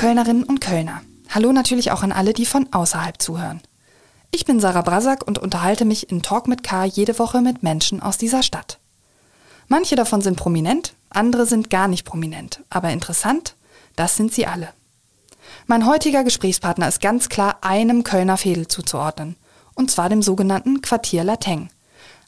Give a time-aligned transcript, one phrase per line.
[0.00, 1.02] Kölnerinnen und Kölner.
[1.28, 3.60] Hallo natürlich auch an alle, die von außerhalb zuhören.
[4.30, 8.00] Ich bin Sarah Brasak und unterhalte mich in Talk mit K jede Woche mit Menschen
[8.00, 8.78] aus dieser Stadt.
[9.68, 13.56] Manche davon sind prominent, andere sind gar nicht prominent, aber interessant,
[13.94, 14.70] das sind sie alle.
[15.66, 19.36] Mein heutiger Gesprächspartner ist ganz klar einem Kölner Fädel zuzuordnen,
[19.74, 21.68] und zwar dem sogenannten Quartier Lateng,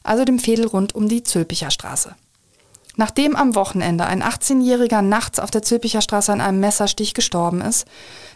[0.03, 2.13] also dem Fädel rund um die Zülpicher Straße.
[2.95, 7.87] Nachdem am Wochenende ein 18-Jähriger nachts auf der Zülpicher Straße an einem Messerstich gestorben ist,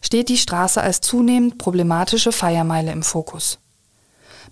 [0.01, 3.59] steht die Straße als zunehmend problematische Feiermeile im Fokus.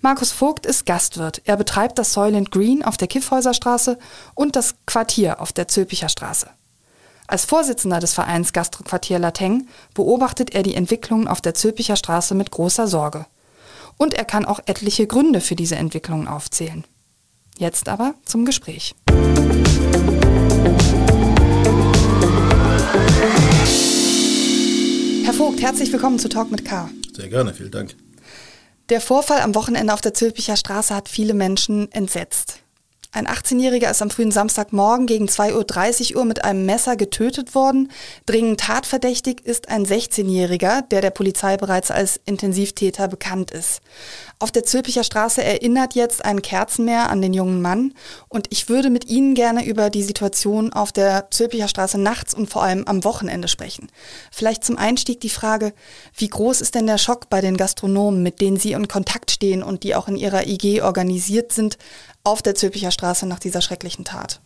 [0.02, 1.42] Markus Vogt ist Gastwirt.
[1.44, 3.98] Er betreibt das Soylent Green auf der Kiffhäuserstraße
[4.34, 6.48] und das Quartier auf der Zülpicher Straße.
[7.26, 12.52] Als Vorsitzender des Vereins Gastroquartier Lateng beobachtet er die Entwicklungen auf der Zülpicher Straße mit
[12.52, 13.26] großer Sorge.
[13.96, 16.84] Und er kann auch etliche Gründe für diese Entwicklungen aufzählen.
[17.58, 18.94] Jetzt aber zum Gespräch.
[25.24, 26.90] Herr Vogt, herzlich willkommen zu Talk mit K.
[27.14, 27.96] Sehr gerne, vielen Dank.
[28.90, 32.60] Der Vorfall am Wochenende auf der Zülpicher Straße hat viele Menschen entsetzt.
[33.16, 37.90] Ein 18-Jähriger ist am frühen Samstagmorgen gegen 2.30 Uhr mit einem Messer getötet worden.
[38.26, 43.80] Dringend tatverdächtig ist ein 16-Jähriger, der der Polizei bereits als Intensivtäter bekannt ist.
[44.38, 47.94] Auf der Zülpicher Straße erinnert jetzt ein Kerzenmeer an den jungen Mann.
[48.28, 52.50] Und ich würde mit Ihnen gerne über die Situation auf der Zülpicher Straße nachts und
[52.50, 53.88] vor allem am Wochenende sprechen.
[54.30, 55.72] Vielleicht zum Einstieg die Frage,
[56.18, 59.62] wie groß ist denn der Schock bei den Gastronomen, mit denen Sie in Kontakt stehen
[59.62, 61.78] und die auch in Ihrer IG organisiert sind,
[62.26, 64.40] auf der Zülpicher Straße nach dieser schrecklichen Tat?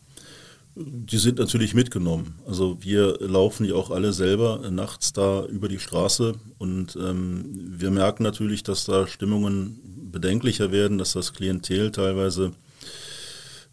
[0.77, 2.39] Die sind natürlich mitgenommen.
[2.47, 7.91] Also wir laufen ja auch alle selber nachts da über die Straße und ähm, wir
[7.91, 9.81] merken natürlich, dass da Stimmungen
[10.13, 12.53] bedenklicher werden, dass das Klientel teilweise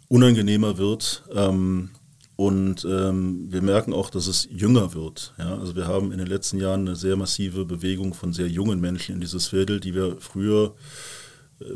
[0.07, 1.23] unangenehmer wird.
[1.33, 1.89] Ähm,
[2.35, 5.33] und ähm, wir merken auch, dass es jünger wird.
[5.37, 5.57] Ja?
[5.57, 9.15] Also wir haben in den letzten Jahren eine sehr massive Bewegung von sehr jungen Menschen
[9.15, 10.75] in dieses Viertel, die wir früher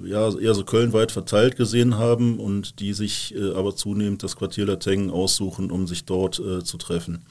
[0.03, 4.65] ja, eher so kölnweit verteilt gesehen haben und die sich äh, aber zunehmend das Quartier
[4.65, 7.25] Lateng aussuchen, um sich dort äh, zu treffen.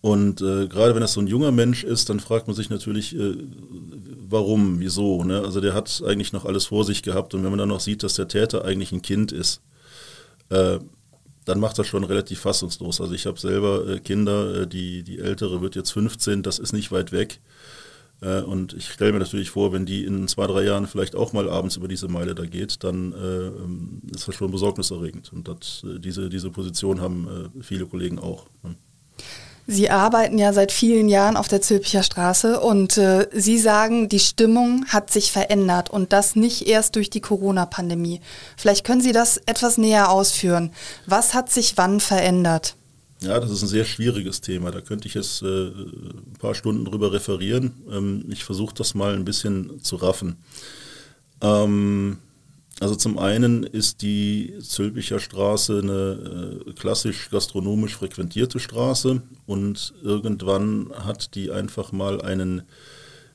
[0.00, 3.14] Und äh, gerade wenn das so ein junger Mensch ist, dann fragt man sich natürlich,
[3.14, 3.36] äh,
[4.28, 5.22] warum, wieso.
[5.24, 5.42] Ne?
[5.42, 8.02] Also der hat eigentlich noch alles vor sich gehabt und wenn man dann noch sieht,
[8.02, 9.60] dass der Täter eigentlich ein Kind ist,
[10.48, 10.78] äh,
[11.44, 13.00] dann macht das schon relativ fassungslos.
[13.00, 17.12] Also ich habe selber Kinder, die, die ältere wird jetzt 15, das ist nicht weit
[17.12, 17.40] weg.
[18.22, 21.32] Äh, und ich stelle mir natürlich vor, wenn die in zwei, drei Jahren vielleicht auch
[21.32, 25.32] mal abends über diese Meile da geht, dann äh, ähm, ist das schon besorgniserregend.
[25.32, 28.46] Und das, äh, diese, diese Position haben äh, viele Kollegen auch.
[28.62, 28.76] Ne?
[29.66, 34.18] Sie arbeiten ja seit vielen Jahren auf der Zülpicher Straße und äh, Sie sagen, die
[34.18, 38.20] Stimmung hat sich verändert und das nicht erst durch die Corona-Pandemie.
[38.56, 40.72] Vielleicht können Sie das etwas näher ausführen.
[41.06, 42.74] Was hat sich wann verändert?
[43.22, 44.70] Ja, das ist ein sehr schwieriges Thema.
[44.70, 47.72] Da könnte ich jetzt äh, ein paar Stunden drüber referieren.
[47.90, 50.36] Ähm, ich versuche das mal ein bisschen zu raffen.
[51.42, 52.18] Ähm,
[52.80, 60.90] also zum einen ist die Zülpicher Straße eine äh, klassisch gastronomisch frequentierte Straße und irgendwann
[60.94, 62.60] hat die einfach mal einen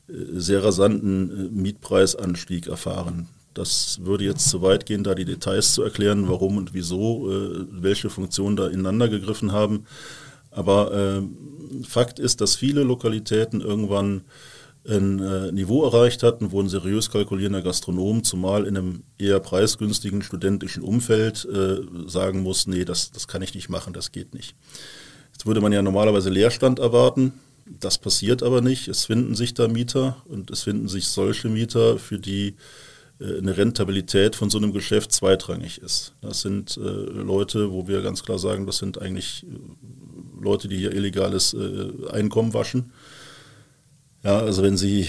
[0.08, 3.28] äh, sehr rasanten äh, Mietpreisanstieg erfahren.
[3.56, 7.66] Das würde jetzt zu weit gehen, da die Details zu erklären, warum und wieso, äh,
[7.72, 9.86] welche Funktionen da ineinander gegriffen haben.
[10.52, 14.26] Aber äh, Fakt ist, dass viele Lokalitäten irgendwann
[14.88, 20.22] ein äh, Niveau erreicht hatten, wo ein seriös kalkulierender Gastronom, zumal in einem eher preisgünstigen
[20.22, 21.78] studentischen Umfeld, äh,
[22.08, 24.54] sagen muss, nee, das, das kann ich nicht machen, das geht nicht.
[25.32, 27.34] Jetzt würde man ja normalerweise Leerstand erwarten.
[27.80, 28.90] Das passiert aber nicht.
[28.90, 32.56] Es finden sich da Mieter und es finden sich solche Mieter, für die
[33.20, 36.14] eine Rentabilität von so einem Geschäft zweitrangig ist.
[36.22, 40.78] Das sind äh, Leute, wo wir ganz klar sagen, das sind eigentlich äh, Leute, die
[40.78, 42.92] hier illegales äh, Einkommen waschen.
[44.24, 45.08] Ja, also wenn sie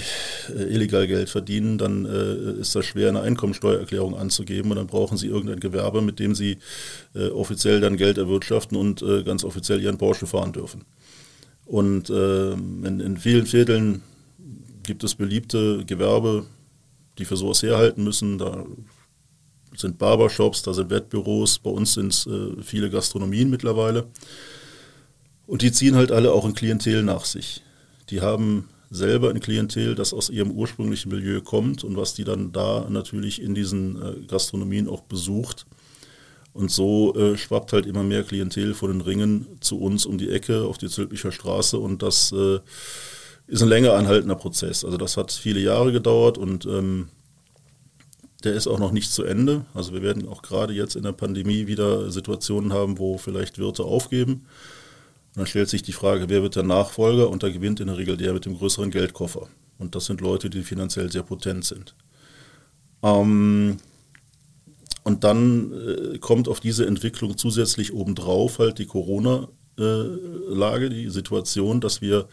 [0.54, 5.18] äh, illegal Geld verdienen, dann äh, ist das schwer, eine Einkommensteuererklärung anzugeben und dann brauchen
[5.18, 6.58] sie irgendein Gewerbe, mit dem sie
[7.14, 10.84] offiziell dann Geld erwirtschaften und ganz offiziell ihren Porsche fahren dürfen.
[11.64, 14.02] Und in, in vielen Vierteln
[14.82, 16.44] gibt es beliebte Gewerbe,
[17.18, 18.38] die für sowas herhalten müssen.
[18.38, 18.64] Da
[19.74, 24.06] sind Barbershops, da sind Wettbüros, bei uns sind es äh, viele Gastronomien mittlerweile.
[25.46, 27.62] Und die ziehen halt alle auch ein Klientel nach sich.
[28.10, 32.52] Die haben selber ein Klientel, das aus ihrem ursprünglichen Milieu kommt und was die dann
[32.52, 35.66] da natürlich in diesen äh, Gastronomien auch besucht.
[36.52, 40.30] Und so äh, schwappt halt immer mehr Klientel von den Ringen zu uns um die
[40.30, 42.60] Ecke auf die Zülpicher Straße und das äh,
[43.46, 44.84] ist ein länger anhaltender Prozess.
[44.84, 47.08] Also das hat viele Jahre gedauert und ähm,
[48.44, 49.64] der ist auch noch nicht zu Ende.
[49.74, 53.84] Also wir werden auch gerade jetzt in der Pandemie wieder Situationen haben, wo vielleicht Wirte
[53.84, 54.46] aufgeben.
[55.34, 57.30] Und dann stellt sich die Frage, wer wird der Nachfolger?
[57.30, 59.48] Und da gewinnt in der Regel der mit dem größeren Geldkoffer.
[59.78, 61.94] Und das sind Leute, die finanziell sehr potent sind.
[63.02, 63.78] Ähm,
[65.04, 72.00] und dann äh, kommt auf diese Entwicklung zusätzlich obendrauf halt die Corona-Lage, die Situation, dass
[72.00, 72.28] wir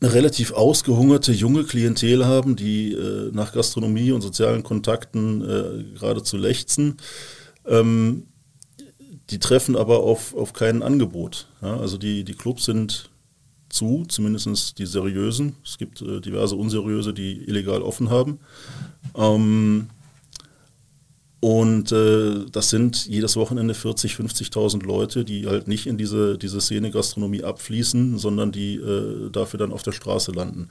[0.00, 6.36] eine relativ ausgehungerte junge Klientel haben, die äh, nach Gastronomie und sozialen Kontakten äh, geradezu
[6.38, 6.96] lechzen.
[7.66, 8.26] Ähm,
[9.28, 11.48] die treffen aber auf, auf kein Angebot.
[11.62, 13.10] Ja, also die, die Clubs sind
[13.68, 15.56] zu, zumindest die seriösen.
[15.64, 18.40] Es gibt äh, diverse unseriöse, die illegal offen haben.
[19.14, 19.88] Ähm,
[21.40, 26.60] und äh, das sind jedes Wochenende 40, 50.000 Leute, die halt nicht in diese, diese
[26.60, 30.68] Szene Gastronomie abfließen, sondern die äh, dafür dann auf der Straße landen.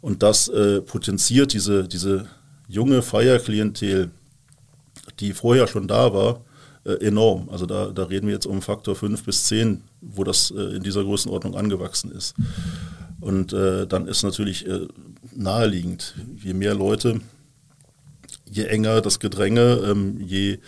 [0.00, 2.26] Und das äh, potenziert diese, diese
[2.66, 4.10] junge Feierklientel,
[5.20, 6.40] die vorher schon da war,
[6.84, 7.48] äh, enorm.
[7.48, 10.82] Also da, da reden wir jetzt um Faktor 5 bis 10, wo das äh, in
[10.82, 12.34] dieser Größenordnung angewachsen ist.
[13.20, 14.66] Und äh, dann ist natürlich
[15.32, 17.20] naheliegend, je mehr Leute,
[18.52, 20.58] je enger das Gedränge, ähm, je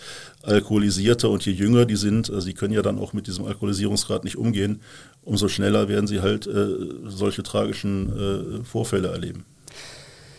[0.43, 4.23] alkoholisierter und je jünger die sind, also sie können ja dann auch mit diesem Alkoholisierungsgrad
[4.23, 4.81] nicht umgehen,
[5.23, 6.67] umso schneller werden sie halt äh,
[7.05, 9.45] solche tragischen äh, Vorfälle erleben.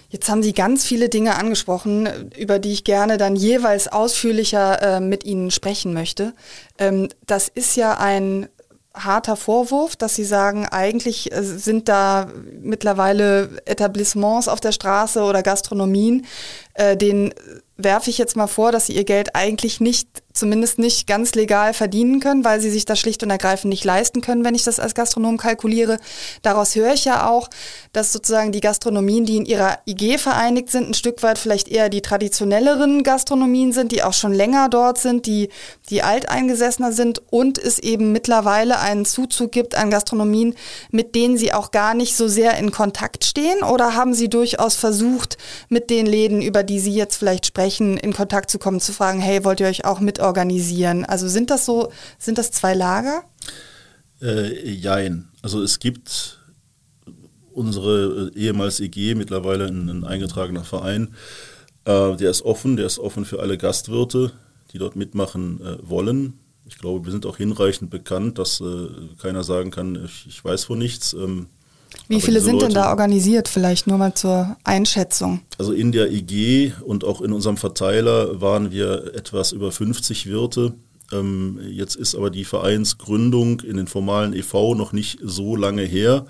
[0.09, 2.09] Jetzt haben Sie ganz viele Dinge angesprochen,
[2.39, 6.33] über die ich gerne dann jeweils ausführlicher äh, mit Ihnen sprechen möchte.
[6.79, 8.49] Ähm, das ist ja ein
[8.97, 12.29] harter Vorwurf, dass Sie sagen, eigentlich äh, sind da
[12.61, 16.27] mittlerweile Etablissements auf der Straße oder Gastronomien,
[16.75, 17.33] äh, denen
[17.77, 21.75] werfe ich jetzt mal vor, dass sie ihr Geld eigentlich nicht, zumindest nicht ganz legal
[21.75, 24.79] verdienen können, weil sie sich das schlicht und ergreifend nicht leisten können, wenn ich das
[24.79, 25.99] als Gastronom kalkuliere.
[26.43, 27.49] Daraus höre ich ja auch,
[27.93, 31.89] dass sozusagen die Gastronomien, die in ihrer IG vereinigt sind, ein Stück weit vielleicht eher
[31.89, 35.49] die traditionelleren Gastronomien sind, die auch schon länger dort sind, die,
[35.91, 40.55] die alteingesessener sind und es eben mittlerweile einen Zuzug gibt an Gastronomien,
[40.91, 43.63] mit denen sie auch gar nicht so sehr in Kontakt stehen?
[43.63, 48.13] Oder haben sie durchaus versucht, mit den Läden, über die sie jetzt vielleicht sprechen, in
[48.13, 51.05] Kontakt zu kommen, zu fragen, hey, wollt ihr euch auch mitorganisieren?
[51.05, 53.25] Also sind das so, sind das zwei Lager?
[54.21, 55.29] Äh, jein.
[55.43, 56.39] Also es gibt
[57.53, 61.15] unsere äh, ehemals EG, mittlerweile ein, ein eingetragener Verein,
[61.85, 64.33] äh, der ist offen, der ist offen für alle Gastwirte,
[64.73, 66.35] die dort mitmachen äh, wollen.
[66.67, 68.89] Ich glaube, wir sind auch hinreichend bekannt, dass äh,
[69.19, 71.13] keiner sagen kann, ich, ich weiß von nichts.
[71.13, 71.47] Ähm,
[72.09, 75.41] wie viele sind Leute, denn da organisiert, vielleicht nur mal zur Einschätzung?
[75.59, 80.75] Also in der IG und auch in unserem Verteiler waren wir etwas über 50 Wirte.
[81.13, 86.27] Ähm, jetzt ist aber die Vereinsgründung in den formalen EV noch nicht so lange her.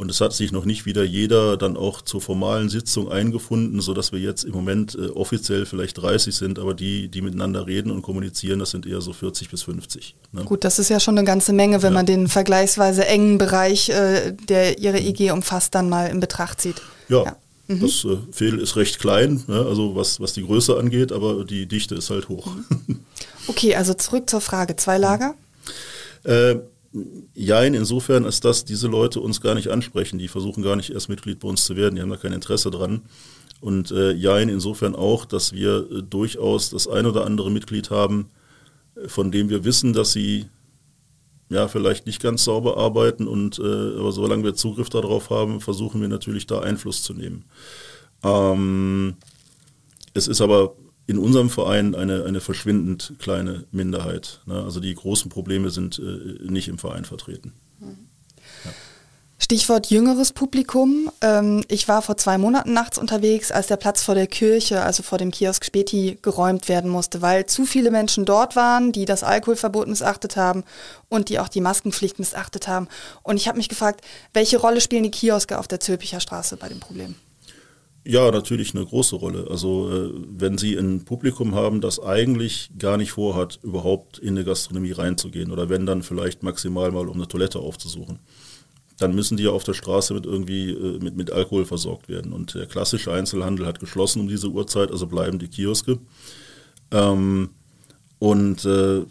[0.00, 4.12] Und es hat sich noch nicht wieder jeder dann auch zur formalen Sitzung eingefunden, sodass
[4.12, 8.00] wir jetzt im Moment äh, offiziell vielleicht 30 sind, aber die, die miteinander reden und
[8.00, 10.16] kommunizieren, das sind eher so 40 bis 50.
[10.32, 10.44] Ne?
[10.44, 11.98] Gut, das ist ja schon eine ganze Menge, wenn ja.
[11.98, 16.80] man den vergleichsweise engen Bereich, äh, der Ihre IG umfasst, dann mal in Betracht zieht.
[17.10, 17.24] Ja.
[17.24, 17.36] ja.
[17.66, 17.80] Mhm.
[17.80, 19.66] Das äh, Fehl ist recht klein, ne?
[19.68, 22.48] also was, was die Größe angeht, aber die Dichte ist halt hoch.
[23.48, 24.76] Okay, also zurück zur Frage.
[24.76, 25.34] Zwei Lager?
[26.24, 26.56] Äh,
[27.34, 30.18] Jein, insofern ist das, diese Leute uns gar nicht ansprechen.
[30.18, 31.94] Die versuchen gar nicht erst Mitglied bei uns zu werden.
[31.94, 33.02] Die haben da kein Interesse dran.
[33.60, 38.30] Und äh, Jein insofern auch, dass wir äh, durchaus das ein oder andere Mitglied haben,
[38.96, 40.46] äh, von dem wir wissen, dass sie
[41.48, 43.28] ja vielleicht nicht ganz sauber arbeiten.
[43.28, 43.62] Und äh,
[43.98, 47.44] aber solange wir Zugriff darauf haben, versuchen wir natürlich da Einfluss zu nehmen.
[48.24, 49.14] Ähm,
[50.14, 50.74] es ist aber
[51.10, 54.40] in unserem Verein eine, eine verschwindend kleine Minderheit.
[54.46, 54.62] Ne?
[54.62, 57.52] Also die großen Probleme sind äh, nicht im Verein vertreten.
[59.42, 61.10] Stichwort jüngeres Publikum.
[61.20, 65.02] Ähm, ich war vor zwei Monaten nachts unterwegs, als der Platz vor der Kirche, also
[65.02, 69.24] vor dem Kiosk Späti, geräumt werden musste, weil zu viele Menschen dort waren, die das
[69.24, 70.62] Alkoholverbot missachtet haben
[71.08, 72.86] und die auch die Maskenpflicht missachtet haben.
[73.24, 76.68] Und ich habe mich gefragt, welche Rolle spielen die Kioske auf der Zülpicher Straße bei
[76.68, 77.16] dem Problem?
[78.04, 79.46] Ja, natürlich eine große Rolle.
[79.50, 84.44] Also äh, wenn Sie ein Publikum haben, das eigentlich gar nicht vorhat, überhaupt in eine
[84.44, 88.18] Gastronomie reinzugehen oder wenn dann vielleicht maximal mal um eine Toilette aufzusuchen,
[88.96, 92.32] dann müssen die ja auf der Straße mit irgendwie äh, mit, mit Alkohol versorgt werden.
[92.32, 95.98] Und der klassische Einzelhandel hat geschlossen um diese Uhrzeit, also bleiben die Kioske.
[96.90, 97.50] Ähm,
[98.18, 99.02] und äh,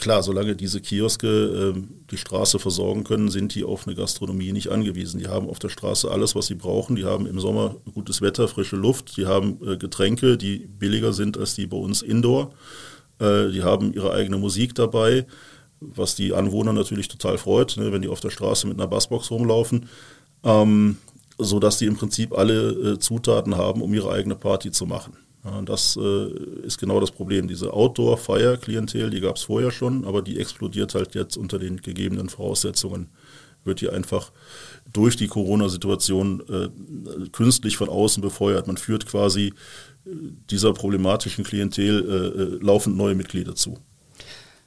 [0.00, 4.68] klar, solange diese Kioske äh, die Straße versorgen können, sind die auf eine Gastronomie nicht
[4.68, 5.20] angewiesen.
[5.20, 6.96] Die haben auf der Straße alles, was sie brauchen.
[6.96, 9.16] Die haben im Sommer gutes Wetter, frische Luft.
[9.16, 12.52] Die haben äh, Getränke, die billiger sind als die bei uns Indoor.
[13.20, 15.26] Äh, die haben ihre eigene Musik dabei,
[15.80, 19.30] was die Anwohner natürlich total freut, ne, wenn die auf der Straße mit einer Bassbox
[19.30, 19.86] rumlaufen.
[20.42, 20.96] Ähm,
[21.38, 25.14] so die im Prinzip alle äh, Zutaten haben, um ihre eigene Party zu machen.
[25.64, 26.28] Das äh,
[26.64, 27.48] ist genau das Problem.
[27.48, 32.28] Diese Outdoor-Fire-Klientel, die gab es vorher schon, aber die explodiert halt jetzt unter den gegebenen
[32.28, 33.08] Voraussetzungen.
[33.64, 34.32] Wird die einfach
[34.92, 38.66] durch die Corona-Situation äh, künstlich von außen befeuert.
[38.66, 39.54] Man führt quasi
[40.04, 40.10] äh,
[40.50, 43.78] dieser problematischen Klientel äh, äh, laufend neue Mitglieder zu.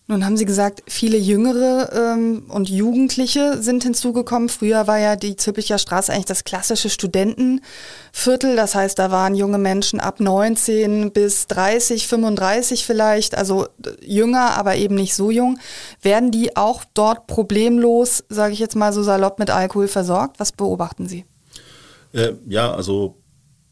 [0.07, 4.49] Nun haben Sie gesagt, viele Jüngere ähm, und Jugendliche sind hinzugekommen.
[4.49, 8.57] Früher war ja die Zülpicher Straße eigentlich das klassische Studentenviertel.
[8.57, 13.67] Das heißt, da waren junge Menschen ab 19 bis 30, 35 vielleicht, also
[14.01, 15.57] jünger, aber eben nicht so jung.
[16.01, 20.37] Werden die auch dort problemlos, sage ich jetzt mal so salopp, mit Alkohol versorgt?
[20.37, 21.23] Was beobachten Sie?
[22.11, 23.22] Äh, ja, also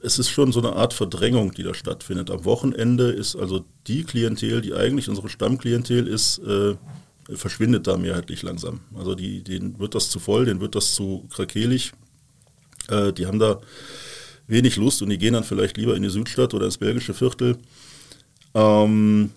[0.04, 2.32] es ist schon so eine Art Verdrängung, die da stattfindet.
[2.32, 6.76] Am Wochenende ist also die Klientel, die eigentlich unsere Stammklientel ist, äh,
[7.34, 8.82] verschwindet da mehrheitlich langsam.
[8.96, 11.94] Also die, denen wird das zu voll, denen wird das zu krakelig.
[12.90, 13.62] Äh, die haben da
[14.48, 17.58] wenig Lust und die gehen dann vielleicht lieber in die Südstadt oder ins belgische Viertel.
[18.54, 19.32] Ähm,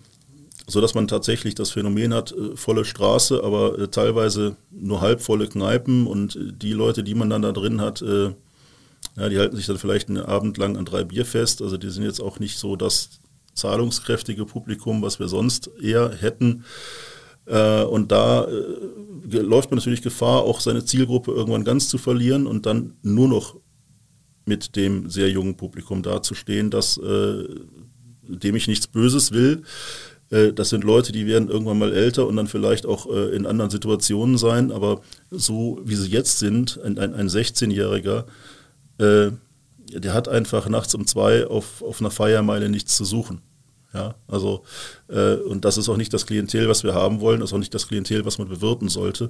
[0.67, 5.47] so dass man tatsächlich das Phänomen hat, äh, volle Straße, aber äh, teilweise nur halbvolle
[5.47, 8.33] Kneipen und äh, die Leute, die man dann da drin hat, äh,
[9.17, 11.61] ja, die halten sich dann vielleicht einen Abend lang an drei Bier fest.
[11.61, 13.21] Also die sind jetzt auch nicht so das
[13.53, 16.65] zahlungskräftige Publikum, was wir sonst eher hätten.
[17.45, 22.47] Äh, und da äh, läuft man natürlich Gefahr, auch seine Zielgruppe irgendwann ganz zu verlieren
[22.47, 23.55] und dann nur noch
[24.45, 27.45] mit dem sehr jungen Publikum dazustehen, das, äh,
[28.27, 29.63] dem ich nichts Böses will.
[30.29, 34.39] Das sind Leute, die werden irgendwann mal älter und dann vielleicht auch in anderen Situationen
[34.39, 38.25] sein, aber so wie sie jetzt sind, ein 16-Jähriger,
[38.99, 39.31] äh,
[39.89, 43.41] der hat einfach nachts um zwei auf, auf einer Feiermeile nichts zu suchen.
[43.93, 44.63] Ja, also,
[45.07, 47.59] äh, und das ist auch nicht das Klientel, was wir haben wollen, das ist auch
[47.59, 49.29] nicht das Klientel, was man bewirten sollte.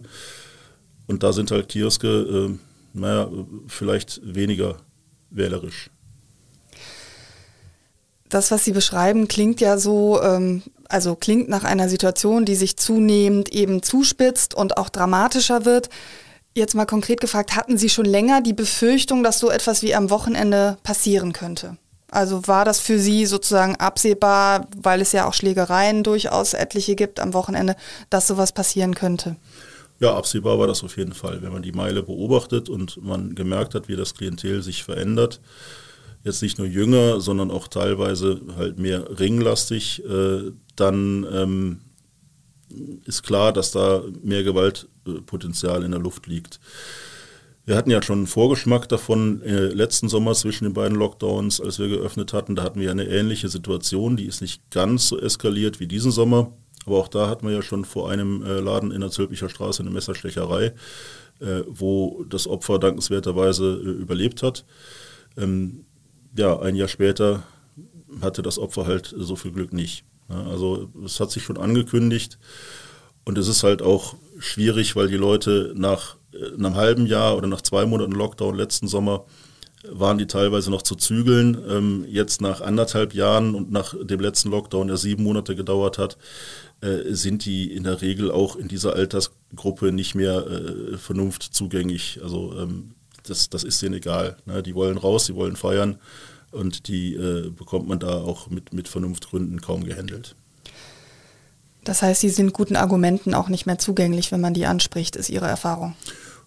[1.06, 2.58] Und da sind halt Kioske, äh,
[2.94, 3.30] naja,
[3.68, 4.78] vielleicht weniger
[5.30, 5.92] wählerisch.
[8.30, 12.76] Das, was Sie beschreiben, klingt ja so, ähm, also klingt nach einer Situation, die sich
[12.76, 15.90] zunehmend eben zuspitzt und auch dramatischer wird.
[16.58, 20.10] Jetzt mal konkret gefragt, hatten Sie schon länger die Befürchtung, dass so etwas wie am
[20.10, 21.76] Wochenende passieren könnte?
[22.10, 27.20] Also war das für Sie sozusagen absehbar, weil es ja auch Schlägereien durchaus etliche gibt
[27.20, 27.76] am Wochenende,
[28.10, 29.36] dass sowas passieren könnte?
[30.00, 31.42] Ja, absehbar war das auf jeden Fall.
[31.42, 35.42] Wenn man die Meile beobachtet und man gemerkt hat, wie das Klientel sich verändert,
[36.24, 41.82] jetzt nicht nur jünger, sondern auch teilweise halt mehr ringlastig, äh, dann ähm,
[43.06, 46.60] ist klar, dass da mehr Gewaltpotenzial in der Luft liegt.
[47.66, 51.80] Wir hatten ja schon einen Vorgeschmack davon äh, letzten Sommer zwischen den beiden Lockdowns, als
[51.80, 52.56] wir geöffnet hatten.
[52.56, 56.54] Da hatten wir eine ähnliche Situation, die ist nicht ganz so eskaliert wie diesen Sommer.
[56.86, 59.82] Aber auch da hatten wir ja schon vor einem äh, Laden in der Zülpicher Straße
[59.82, 60.74] eine Messerstecherei,
[61.40, 64.64] äh, wo das Opfer dankenswerterweise äh, überlebt hat.
[65.36, 65.86] Ähm,
[66.38, 67.44] ja, ein Jahr später
[68.22, 70.06] hatte das Opfer halt so viel Glück nicht.
[70.28, 72.40] Also es hat sich schon angekündigt
[73.26, 77.48] und es ist halt auch schwierig, weil die Leute nach äh, einem halben Jahr oder
[77.48, 79.26] nach zwei Monaten Lockdown letzten Sommer
[79.90, 81.58] waren die teilweise noch zu zügeln.
[81.70, 86.18] Ähm, jetzt nach anderthalb Jahren und nach dem letzten Lockdown, der sieben Monate gedauert hat,
[86.82, 92.20] äh, sind die in der Regel auch in dieser Altersgruppe nicht mehr äh, vernunftzugänglich.
[92.24, 94.38] Also ähm, das, das ist denen egal.
[94.46, 94.64] Ne?
[94.64, 96.00] Die wollen raus, sie wollen feiern
[96.56, 100.36] und die äh, bekommt man da auch mit, mit Vernunftgründen kaum gehandelt.
[101.84, 105.30] Das heißt, sie sind guten Argumenten auch nicht mehr zugänglich, wenn man die anspricht, ist
[105.30, 105.96] Ihre Erfahrung?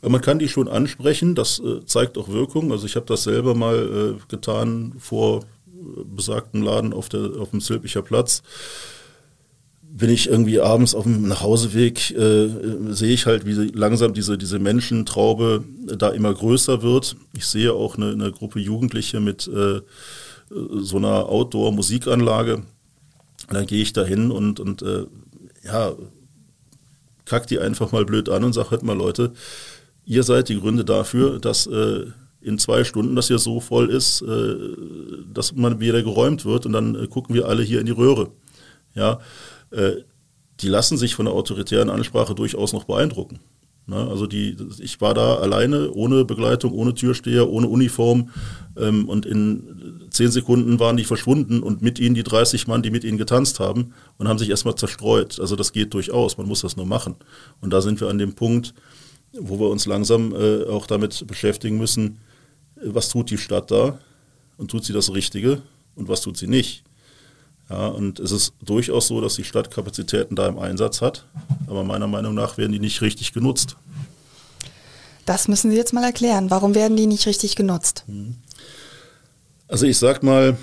[0.02, 2.72] Man kann die schon ansprechen, das äh, zeigt auch Wirkung.
[2.72, 7.50] Also ich habe das selber mal äh, getan vor äh, besagtem Laden auf, der, auf
[7.50, 8.42] dem Zülpicher Platz
[9.90, 12.48] bin ich irgendwie abends auf dem Nachhauseweg, äh,
[12.90, 15.64] sehe ich halt, wie langsam diese, diese Menschentraube
[15.96, 17.16] da immer größer wird.
[17.36, 19.80] Ich sehe auch eine, eine Gruppe Jugendliche mit äh,
[20.50, 22.62] so einer Outdoor-Musikanlage.
[23.50, 25.06] Dann gehe ich da hin und, und äh,
[25.64, 25.94] ja,
[27.24, 29.32] kack die einfach mal blöd an und sage, hört mal Leute,
[30.04, 32.06] ihr seid die Gründe dafür, dass äh,
[32.40, 34.56] in zwei Stunden das hier so voll ist, äh,
[35.32, 38.30] dass man wieder geräumt wird und dann äh, gucken wir alle hier in die Röhre.
[38.94, 39.18] Ja, äh,
[39.70, 43.40] die lassen sich von der autoritären Ansprache durchaus noch beeindrucken.
[43.88, 43.96] Ne?
[43.96, 48.30] Also die, ich war da alleine, ohne Begleitung, ohne Türsteher, ohne Uniform
[48.76, 52.90] ähm, und in zehn Sekunden waren die verschwunden und mit ihnen die 30 Mann, die
[52.90, 55.40] mit ihnen getanzt haben und haben sich erstmal zerstreut.
[55.40, 57.16] Also das geht durchaus, man muss das nur machen.
[57.62, 58.74] Und da sind wir an dem Punkt,
[59.32, 62.18] wo wir uns langsam äh, auch damit beschäftigen müssen,
[62.76, 63.98] was tut die Stadt da
[64.58, 65.62] und tut sie das Richtige
[65.94, 66.84] und was tut sie nicht.
[67.70, 71.26] Ja, und es ist durchaus so, dass die Stadt Kapazitäten da im Einsatz hat,
[71.66, 73.76] aber meiner Meinung nach werden die nicht richtig genutzt.
[75.26, 76.50] Das müssen Sie jetzt mal erklären.
[76.50, 78.04] Warum werden die nicht richtig genutzt?
[78.06, 78.36] Mhm.
[79.66, 80.56] Also ich sag mal,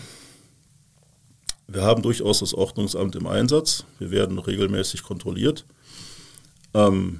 [1.67, 3.85] Wir haben durchaus das Ordnungsamt im Einsatz.
[3.99, 5.65] Wir werden regelmäßig kontrolliert.
[6.73, 7.19] Ähm,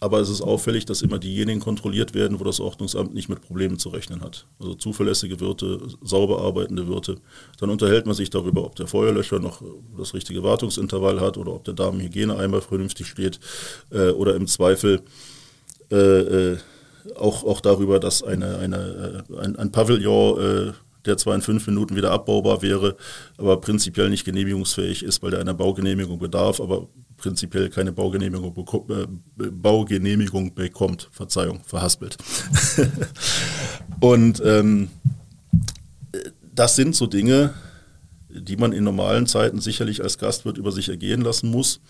[0.00, 3.78] aber es ist auffällig, dass immer diejenigen kontrolliert werden, wo das Ordnungsamt nicht mit Problemen
[3.78, 4.46] zu rechnen hat.
[4.60, 7.16] Also zuverlässige Wirte, sauber arbeitende Wirte.
[7.58, 9.62] Dann unterhält man sich darüber, ob der Feuerlöscher noch
[9.96, 13.40] das richtige Wartungsintervall hat oder ob der Damenhygieneeimer vernünftig steht
[13.90, 15.02] äh, oder im Zweifel
[15.90, 16.58] äh, äh,
[17.16, 20.72] auch, auch darüber, dass eine, eine, äh, ein, ein Pavillon äh,
[21.06, 22.96] der zwar in fünf Minuten wieder abbaubar wäre,
[23.38, 28.54] aber prinzipiell nicht genehmigungsfähig ist, weil der einer Baugenehmigung bedarf, aber prinzipiell keine Baugenehmigung,
[28.88, 31.08] äh, Baugenehmigung bekommt.
[31.12, 32.16] Verzeihung, verhaspelt.
[34.00, 34.88] Und ähm,
[36.54, 37.52] das sind so Dinge,
[38.30, 41.80] die man in normalen Zeiten sicherlich als Gastwirt über sich ergehen lassen muss.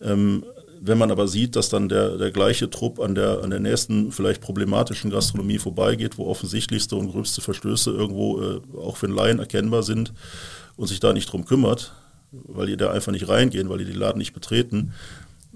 [0.00, 0.44] Ähm,
[0.80, 4.12] wenn man aber sieht, dass dann der, der gleiche Trupp an der, an der nächsten
[4.12, 9.38] vielleicht problematischen Gastronomie vorbeigeht, wo offensichtlichste und gröbste Verstöße irgendwo äh, auch für den Laien
[9.38, 10.12] erkennbar sind
[10.76, 11.92] und sich da nicht drum kümmert,
[12.32, 14.92] weil die da einfach nicht reingehen, weil die den Laden nicht betreten,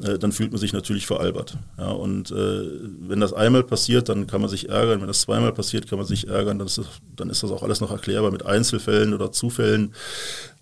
[0.02, 1.58] äh, dann fühlt man sich natürlich veralbert.
[1.78, 5.00] Ja, und äh, wenn das einmal passiert, dann kann man sich ärgern.
[5.00, 6.58] Wenn das zweimal passiert, kann man sich ärgern.
[6.58, 9.94] Dann ist das, dann ist das auch alles noch erklärbar mit Einzelfällen oder Zufällen.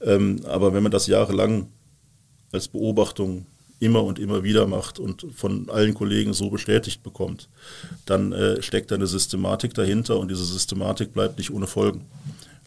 [0.01, 1.69] Ähm, aber wenn man das jahrelang
[2.53, 3.47] als Beobachtung
[3.79, 7.49] immer und immer wieder macht und von allen Kollegen so bestätigt bekommt,
[8.05, 12.05] dann äh, steckt eine Systematik dahinter und diese Systematik bleibt nicht ohne Folgen.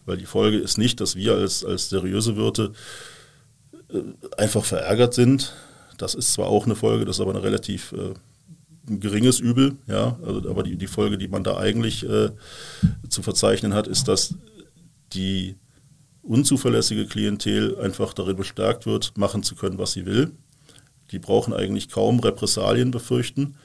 [0.06, 2.72] Weil die Folge ist nicht, dass wir als, als seriöse Wirte
[4.36, 5.54] einfach verärgert sind.
[5.98, 8.14] Das ist zwar auch eine Folge, das ist aber eine relativ äh,
[8.88, 12.30] ein geringes Übel, ja, also, aber die, die Folge, die man da eigentlich äh,
[13.08, 14.34] zu verzeichnen hat, ist, dass
[15.14, 15.56] die
[16.22, 20.32] unzuverlässige Klientel einfach darin bestärkt wird, machen zu können, was sie will.
[21.10, 23.56] Die brauchen eigentlich kaum Repressalien befürchten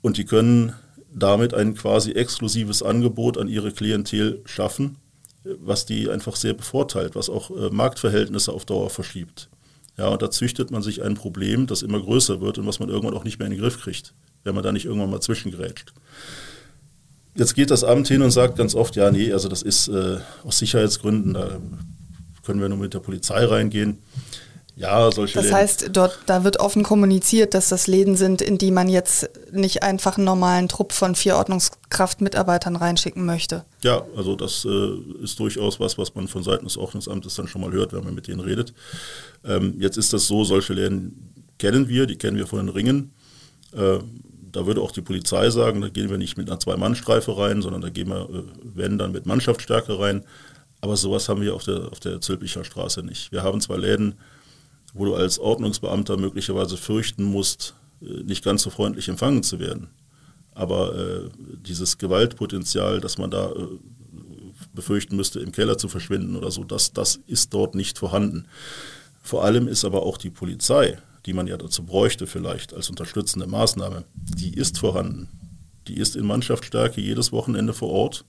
[0.00, 0.74] und die können
[1.12, 4.96] damit ein quasi exklusives Angebot an ihre Klientel schaffen,
[5.44, 9.48] was die einfach sehr bevorteilt, was auch äh, Marktverhältnisse auf Dauer verschiebt.
[9.96, 12.88] Ja, und da züchtet man sich ein Problem, das immer größer wird und was man
[12.88, 15.92] irgendwann auch nicht mehr in den Griff kriegt, wenn man da nicht irgendwann mal zwischengrätscht.
[17.36, 20.18] Jetzt geht das Amt hin und sagt ganz oft, ja, nee, also das ist äh,
[20.44, 21.58] aus Sicherheitsgründen, da
[22.44, 23.98] können wir nur mit der Polizei reingehen.
[24.80, 25.56] Ja, solche Das Läden.
[25.56, 29.82] heißt, dort, da wird offen kommuniziert, dass das Läden sind, in die man jetzt nicht
[29.82, 33.66] einfach einen normalen Trupp von vier Ordnungskraftmitarbeitern reinschicken möchte.
[33.84, 37.60] Ja, also das äh, ist durchaus was, was man von Seiten des Ordnungsamtes dann schon
[37.60, 38.72] mal hört, wenn man mit denen redet.
[39.44, 43.12] Ähm, jetzt ist das so, solche Läden kennen wir, die kennen wir von den Ringen.
[43.72, 43.98] Äh,
[44.50, 47.82] da würde auch die Polizei sagen, da gehen wir nicht mit einer Zwei-Mann-Streife rein, sondern
[47.82, 50.24] da gehen wir, äh, wenn dann mit Mannschaftsstärke rein.
[50.80, 53.30] Aber sowas haben wir auf der, auf der Zülpicher Straße nicht.
[53.30, 54.14] Wir haben zwei Läden,
[54.94, 59.88] wo du als Ordnungsbeamter möglicherweise fürchten musst, äh, nicht ganz so freundlich empfangen zu werden.
[60.52, 61.28] Aber äh,
[61.66, 63.66] dieses Gewaltpotenzial, das man da äh,
[64.74, 68.46] befürchten müsste, im Keller zu verschwinden oder so, das, das ist dort nicht vorhanden.
[69.22, 73.46] Vor allem ist aber auch die Polizei, die man ja dazu bräuchte vielleicht als unterstützende
[73.46, 75.28] Maßnahme, die ist vorhanden.
[75.88, 78.24] Die ist in Mannschaftsstärke jedes Wochenende vor Ort.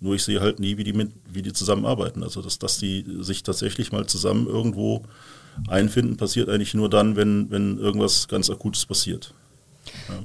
[0.00, 2.22] Nur ich sehe halt nie, wie die, mit, wie die zusammenarbeiten.
[2.22, 5.04] Also dass, dass die sich tatsächlich mal zusammen irgendwo
[5.68, 9.34] Einfinden passiert eigentlich nur dann, wenn, wenn irgendwas ganz Akutes passiert.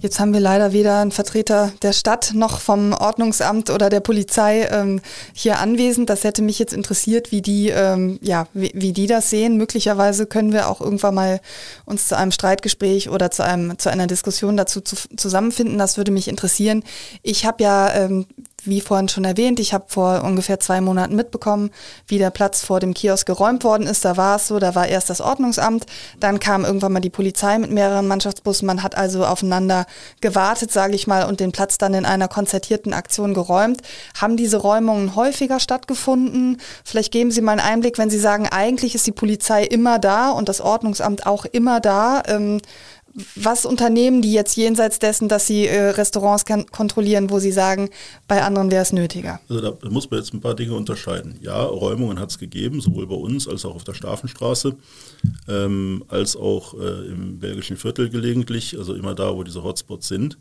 [0.01, 4.67] Jetzt haben wir leider weder einen Vertreter der Stadt noch vom Ordnungsamt oder der Polizei
[4.71, 5.01] ähm,
[5.33, 6.09] hier anwesend.
[6.09, 9.57] Das hätte mich jetzt interessiert, wie die, ähm, ja, wie, wie, die das sehen.
[9.57, 11.41] Möglicherweise können wir auch irgendwann mal
[11.85, 15.77] uns zu einem Streitgespräch oder zu, einem, zu einer Diskussion dazu zu, zusammenfinden.
[15.77, 16.83] Das würde mich interessieren.
[17.21, 18.25] Ich habe ja ähm,
[18.65, 21.71] wie vorhin schon erwähnt, ich habe vor ungefähr zwei Monaten mitbekommen,
[22.07, 24.05] wie der Platz vor dem Kiosk geräumt worden ist.
[24.05, 25.85] Da war es so, da war erst das Ordnungsamt,
[26.19, 28.65] dann kam irgendwann mal die Polizei mit mehreren Mannschaftsbussen.
[28.65, 29.85] Man hat also aufeinander
[30.21, 33.81] gewartet, sage ich mal, und den Platz dann in einer konzertierten Aktion geräumt.
[34.19, 36.61] Haben diese Räumungen häufiger stattgefunden?
[36.83, 40.31] Vielleicht geben Sie mal einen Einblick, wenn Sie sagen, eigentlich ist die Polizei immer da
[40.31, 42.23] und das Ordnungsamt auch immer da.
[42.27, 42.61] Ähm,
[43.35, 47.89] was unternehmen die jetzt jenseits dessen, dass sie äh, Restaurants kontrollieren, wo sie sagen,
[48.27, 49.39] bei anderen wäre es nötiger?
[49.49, 51.37] Also da muss man jetzt ein paar Dinge unterscheiden.
[51.41, 54.75] Ja, Räumungen hat es gegeben, sowohl bei uns als auch auf der Stafenstraße,
[55.47, 60.37] ähm, als auch äh, im belgischen Viertel gelegentlich, also immer da, wo diese Hotspots sind.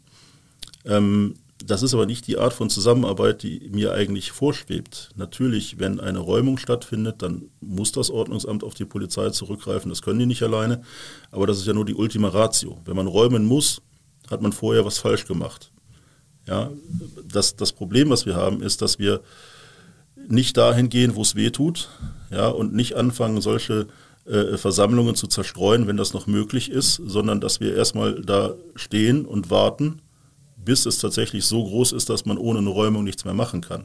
[0.85, 5.11] Ähm, das ist aber nicht die Art von Zusammenarbeit, die mir eigentlich vorschwebt.
[5.17, 9.89] Natürlich, wenn eine Räumung stattfindet, dann muss das Ordnungsamt auf die Polizei zurückgreifen.
[9.89, 10.83] Das können die nicht alleine.
[11.31, 12.81] Aber das ist ja nur die Ultima Ratio.
[12.85, 13.83] Wenn man räumen muss,
[14.31, 15.73] hat man vorher was falsch gemacht.
[16.47, 16.71] Ja,
[17.27, 19.21] das, das Problem, was wir haben, ist, dass wir
[20.29, 21.91] nicht dahin gehen, wo es weh tut,
[22.31, 23.89] ja, und nicht anfangen, solche
[24.27, 29.27] äh, Versammlungen zu zerstreuen, wenn das noch möglich ist, sondern dass wir erstmal da stehen
[29.27, 30.01] und warten
[30.65, 33.85] bis es tatsächlich so groß ist, dass man ohne eine Räumung nichts mehr machen kann.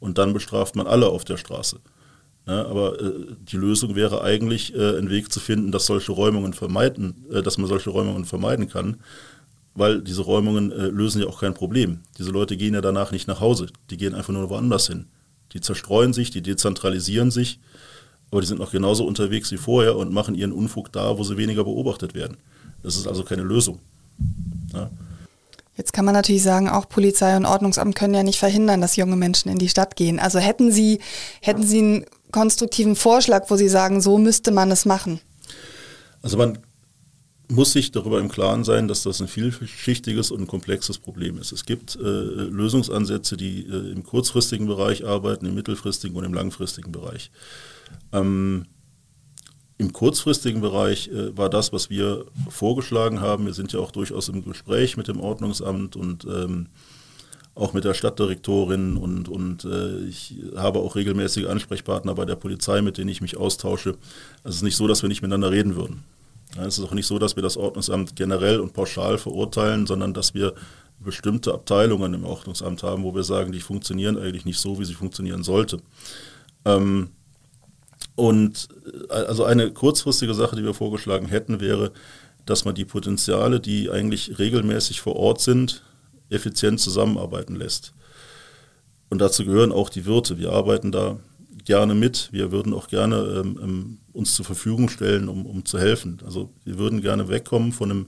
[0.00, 1.78] Und dann bestraft man alle auf der Straße.
[2.46, 6.54] Ja, aber äh, die Lösung wäre eigentlich, äh, einen Weg zu finden, dass solche Räumungen
[6.54, 8.96] vermeiden, äh, dass man solche Räumungen vermeiden kann,
[9.74, 12.00] weil diese Räumungen äh, lösen ja auch kein Problem.
[12.18, 15.06] Diese Leute gehen ja danach nicht nach Hause, die gehen einfach nur woanders hin.
[15.52, 17.60] Die zerstreuen sich, die dezentralisieren sich,
[18.30, 21.36] aber die sind noch genauso unterwegs wie vorher und machen ihren Unfug da, wo sie
[21.36, 22.38] weniger beobachtet werden.
[22.82, 23.78] Das ist also keine Lösung.
[24.72, 24.90] Ja.
[25.82, 29.16] Jetzt kann man natürlich sagen, auch Polizei und Ordnungsamt können ja nicht verhindern, dass junge
[29.16, 30.20] Menschen in die Stadt gehen.
[30.20, 31.00] Also hätten Sie,
[31.40, 35.18] hätten Sie einen konstruktiven Vorschlag, wo Sie sagen, so müsste man es machen?
[36.22, 36.58] Also man
[37.48, 41.50] muss sich darüber im Klaren sein, dass das ein vielschichtiges und komplexes Problem ist.
[41.50, 46.92] Es gibt äh, Lösungsansätze, die äh, im kurzfristigen Bereich arbeiten, im mittelfristigen und im langfristigen
[46.92, 47.32] Bereich.
[48.12, 48.66] Ähm,
[49.82, 53.46] im kurzfristigen Bereich äh, war das, was wir vorgeschlagen haben.
[53.46, 56.68] Wir sind ja auch durchaus im Gespräch mit dem Ordnungsamt und ähm,
[57.54, 62.80] auch mit der Stadtdirektorin und, und äh, ich habe auch regelmäßige Ansprechpartner bei der Polizei,
[62.80, 63.96] mit denen ich mich austausche.
[64.44, 66.04] Also es ist nicht so, dass wir nicht miteinander reden würden.
[66.56, 70.32] Es ist auch nicht so, dass wir das Ordnungsamt generell und pauschal verurteilen, sondern dass
[70.32, 70.54] wir
[71.00, 74.94] bestimmte Abteilungen im Ordnungsamt haben, wo wir sagen, die funktionieren eigentlich nicht so, wie sie
[74.94, 75.78] funktionieren sollte.
[76.64, 77.10] Ähm,
[78.14, 78.68] und
[79.10, 81.92] äh, also eine kurzfristige Sache, die wir vorgeschlagen hätten, wäre,
[82.46, 85.82] dass man die Potenziale, die eigentlich regelmäßig vor Ort sind,
[86.28, 87.94] effizient zusammenarbeiten lässt.
[89.10, 90.38] Und dazu gehören auch die Wirte.
[90.38, 91.18] Wir arbeiten da
[91.64, 92.30] gerne mit.
[92.32, 96.18] Wir würden auch gerne ähm, ähm, uns zur Verfügung stellen, um, um zu helfen.
[96.24, 98.06] Also wir würden gerne wegkommen von, einem,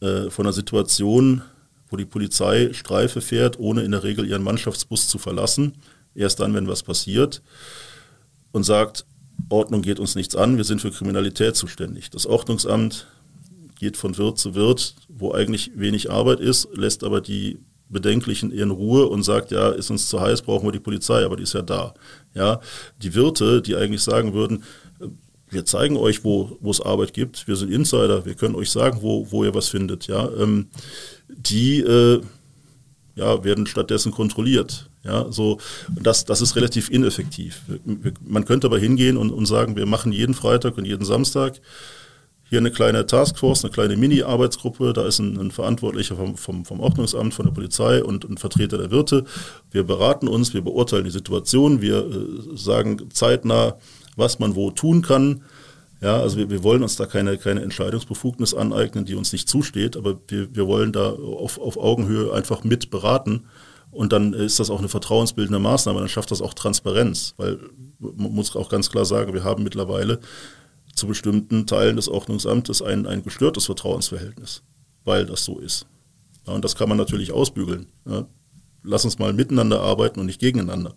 [0.00, 1.42] äh, von einer Situation,
[1.88, 5.72] wo die Polizei Streife fährt, ohne in der Regel ihren Mannschaftsbus zu verlassen.
[6.14, 7.42] Erst dann, wenn was passiert
[8.52, 9.04] und sagt,
[9.48, 12.10] Ordnung geht uns nichts an, wir sind für Kriminalität zuständig.
[12.10, 13.06] Das Ordnungsamt
[13.78, 17.58] geht von Wirt zu Wirt, wo eigentlich wenig Arbeit ist, lässt aber die
[17.88, 21.36] Bedenklichen in Ruhe und sagt, ja, ist uns zu heiß, brauchen wir die Polizei, aber
[21.36, 21.94] die ist ja da.
[22.34, 22.60] Ja,
[23.02, 24.62] die Wirte, die eigentlich sagen würden,
[25.50, 28.98] wir zeigen euch, wo, wo es Arbeit gibt, wir sind Insider, wir können euch sagen,
[29.00, 30.68] wo, wo ihr was findet, ja, ähm,
[31.28, 32.20] die äh,
[33.14, 34.87] ja, werden stattdessen kontrolliert.
[35.08, 37.62] Ja, so, das, das ist relativ ineffektiv.
[38.22, 41.60] Man könnte aber hingehen und, und sagen, wir machen jeden Freitag und jeden Samstag
[42.50, 44.92] hier eine kleine Taskforce, eine kleine Mini-Arbeitsgruppe.
[44.92, 48.78] Da ist ein, ein Verantwortlicher vom, vom, vom, Ordnungsamt, von der Polizei und ein Vertreter
[48.78, 49.24] der Wirte.
[49.70, 53.76] Wir beraten uns, wir beurteilen die Situation, wir äh, sagen zeitnah,
[54.16, 55.42] was man wo tun kann.
[56.00, 59.96] Ja, also wir, wir wollen uns da keine, keine Entscheidungsbefugnis aneignen, die uns nicht zusteht,
[59.96, 63.44] aber wir, wir wollen da auf, auf Augenhöhe einfach mit beraten.
[63.90, 67.58] Und dann ist das auch eine vertrauensbildende Maßnahme, dann schafft das auch Transparenz, weil
[67.98, 70.20] man muss auch ganz klar sagen, wir haben mittlerweile
[70.94, 74.62] zu bestimmten Teilen des Ordnungsamtes ein, ein gestörtes Vertrauensverhältnis,
[75.04, 75.86] weil das so ist.
[76.46, 77.86] Ja, und das kann man natürlich ausbügeln.
[78.06, 78.26] Ja.
[78.82, 80.94] Lass uns mal miteinander arbeiten und nicht gegeneinander.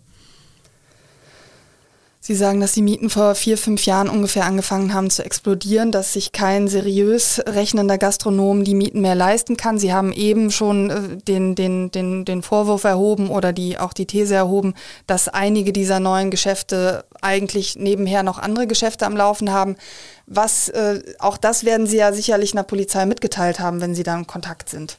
[2.24, 6.12] Sie sagen, dass die Mieten vor vier, fünf Jahren ungefähr angefangen haben zu explodieren, dass
[6.12, 9.76] sich kein seriös rechnender Gastronom die Mieten mehr leisten kann.
[9.76, 14.06] Sie haben eben schon äh, den, den, den, den Vorwurf erhoben oder die, auch die
[14.06, 14.74] These erhoben,
[15.08, 19.74] dass einige dieser neuen Geschäfte eigentlich nebenher noch andere Geschäfte am Laufen haben.
[20.28, 24.16] Was, äh, auch das werden Sie ja sicherlich einer Polizei mitgeteilt haben, wenn Sie da
[24.16, 24.98] in Kontakt sind.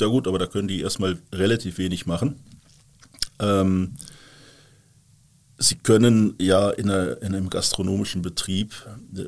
[0.00, 2.38] Ja gut, aber da können die erstmal relativ wenig machen.
[3.40, 3.96] Ähm,
[5.58, 8.74] Sie können ja in, einer, in einem gastronomischen Betrieb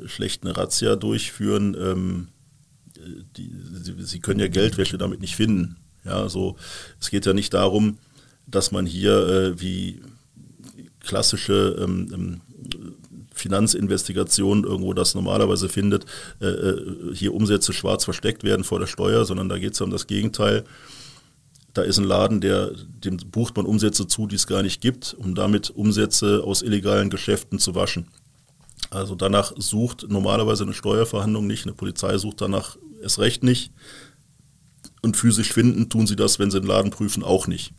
[0.05, 1.75] schlecht eine Razzia durchführen.
[1.79, 2.27] Ähm,
[3.37, 5.77] die, Sie, Sie, können ja Geldwäsche damit nicht finden.
[6.03, 6.57] Ja, so,
[6.99, 7.97] es geht ja nicht darum,
[8.45, 10.01] dass man hier äh, wie
[10.99, 12.41] klassische ähm, ähm
[13.37, 16.05] Finanzinvestigationen irgendwo das normalerweise findet,
[16.41, 19.85] äh, äh, hier Umsätze schwarz versteckt werden vor der Steuer, sondern da geht es ja
[19.85, 20.63] um das Gegenteil
[21.77, 22.71] da ist ein Laden, der,
[23.03, 27.09] dem bucht man Umsätze zu, die es gar nicht gibt, um damit Umsätze aus illegalen
[27.09, 28.07] Geschäften zu waschen.
[28.89, 33.71] Also danach sucht normalerweise eine Steuerverhandlung nicht, eine Polizei sucht danach es recht nicht.
[35.01, 37.73] Und physisch finden tun sie das, wenn sie den Laden prüfen, auch nicht.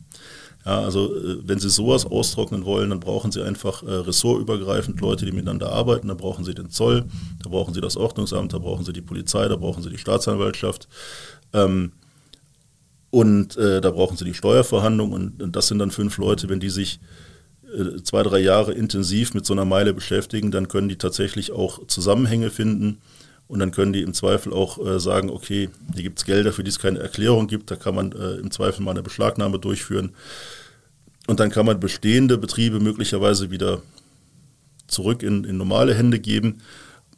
[0.65, 5.25] Ja, also äh, wenn Sie sowas austrocknen wollen, dann brauchen Sie einfach äh, ressortübergreifend Leute,
[5.25, 6.09] die miteinander arbeiten.
[6.09, 7.05] Da brauchen Sie den Zoll,
[7.41, 10.89] da brauchen Sie das Ordnungsamt, da brauchen Sie die Polizei, da brauchen Sie die Staatsanwaltschaft.
[11.53, 11.93] Ähm,
[13.11, 16.59] und äh, da brauchen sie die Steuerverhandlung und, und, das sind dann fünf Leute, wenn
[16.59, 16.99] die sich
[17.73, 21.85] äh, zwei, drei Jahre intensiv mit so einer Meile beschäftigen, dann können die tatsächlich auch
[21.87, 22.99] Zusammenhänge finden
[23.47, 26.63] und dann können die im Zweifel auch äh, sagen, okay, hier gibt es Gelder, für
[26.63, 30.11] die es keine Erklärung gibt, da kann man äh, im Zweifel mal eine Beschlagnahme durchführen.
[31.25, 33.81] Und dann kann man bestehende Betriebe möglicherweise wieder
[34.87, 36.61] zurück in, in normale Hände geben.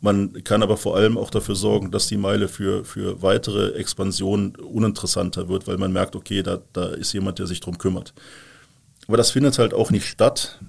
[0.01, 4.55] Man kann aber vor allem auch dafür sorgen, dass die Meile für, für weitere Expansionen
[4.55, 8.13] uninteressanter wird, weil man merkt, okay, da, da ist jemand, der sich darum kümmert.
[9.07, 10.59] Aber das findet halt auch nicht statt,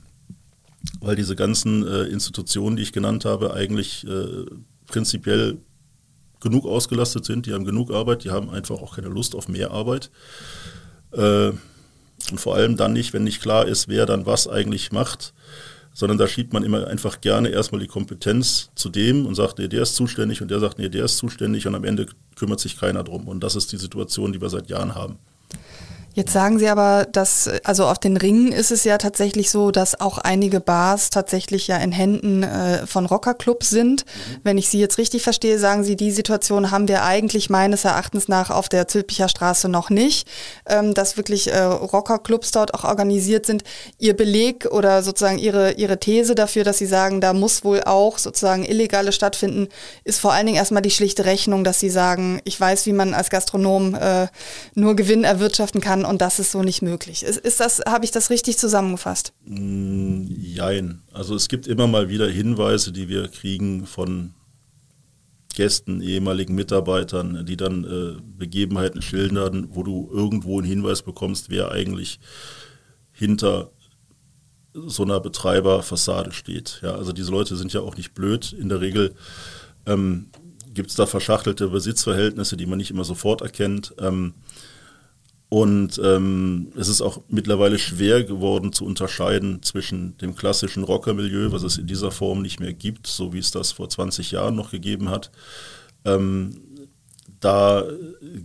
[1.00, 4.44] weil diese ganzen äh, Institutionen, die ich genannt habe, eigentlich äh,
[4.86, 5.58] prinzipiell
[6.40, 9.70] genug ausgelastet sind, die haben genug Arbeit, die haben einfach auch keine Lust auf mehr
[9.70, 10.10] Arbeit.
[11.12, 11.52] Äh,
[12.30, 15.32] und vor allem dann nicht, wenn nicht klar ist, wer dann was eigentlich macht,
[15.94, 19.68] sondern da schiebt man immer einfach gerne erstmal die Kompetenz zu dem und sagt, nee,
[19.68, 22.78] der ist zuständig und der sagt, nee, der ist zuständig und am Ende kümmert sich
[22.78, 23.28] keiner drum.
[23.28, 25.18] Und das ist die Situation, die wir seit Jahren haben.
[26.14, 29.98] Jetzt sagen Sie aber, dass, also auf den Ringen ist es ja tatsächlich so, dass
[29.98, 34.04] auch einige Bars tatsächlich ja in Händen äh, von Rockerclubs sind.
[34.04, 34.40] Mhm.
[34.42, 38.28] Wenn ich Sie jetzt richtig verstehe, sagen Sie, die Situation haben wir eigentlich meines Erachtens
[38.28, 40.28] nach auf der Zülpicher Straße noch nicht,
[40.66, 43.64] ähm, dass wirklich äh, Rockerclubs dort auch organisiert sind.
[43.98, 48.18] Ihr Beleg oder sozusagen Ihre, Ihre These dafür, dass Sie sagen, da muss wohl auch
[48.18, 49.68] sozusagen Illegale stattfinden,
[50.04, 53.14] ist vor allen Dingen erstmal die schlichte Rechnung, dass Sie sagen, ich weiß, wie man
[53.14, 54.26] als Gastronom äh,
[54.74, 57.22] nur Gewinn erwirtschaften kann und das ist so nicht möglich.
[57.22, 59.32] Ist, ist das, habe ich das richtig zusammengefasst?
[59.44, 61.02] Mm, jein.
[61.12, 64.34] Also es gibt immer mal wieder Hinweise, die wir kriegen von
[65.54, 71.70] Gästen, ehemaligen Mitarbeitern, die dann äh, Begebenheiten schildern, wo du irgendwo einen Hinweis bekommst, wer
[71.70, 72.20] eigentlich
[73.12, 73.70] hinter
[74.74, 76.80] so einer Betreiberfassade steht.
[76.82, 78.52] Ja, also diese Leute sind ja auch nicht blöd.
[78.52, 79.14] In der Regel
[79.86, 80.30] ähm,
[80.72, 83.94] gibt es da verschachtelte Besitzverhältnisse, die man nicht immer sofort erkennt.
[83.98, 84.34] Ähm,
[85.52, 91.62] und ähm, es ist auch mittlerweile schwer geworden zu unterscheiden zwischen dem klassischen Rockermilieu, was
[91.62, 94.70] es in dieser Form nicht mehr gibt, so wie es das vor 20 Jahren noch
[94.70, 95.30] gegeben hat.
[96.06, 96.62] Ähm,
[97.40, 97.84] da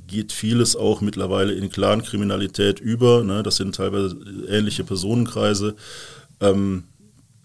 [0.06, 3.24] geht vieles auch mittlerweile in Clankriminalität über.
[3.24, 3.41] Ne?
[3.41, 4.17] Das sind teilweise
[4.50, 5.78] ähnliche Personenkreise,
[6.41, 6.84] ähm,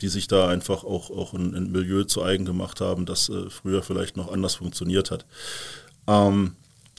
[0.00, 3.48] die sich da einfach auch, auch ein, ein, Milieu zu eigen gemacht haben, das äh,
[3.48, 5.24] früher vielleicht noch anders funktioniert hat.
[6.08, 6.56] Ähm,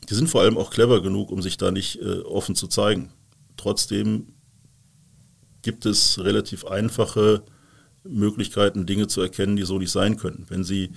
[0.10, 3.12] die sind vor allem auch clever genug, um sich da nicht äh, offen zu zeigen.
[3.58, 4.34] Trotzdem
[5.62, 7.44] gibt es relativ einfache
[8.04, 10.46] Möglichkeiten, Dinge zu erkennen, die so nicht sein können.
[10.50, 10.92] Wenn Sie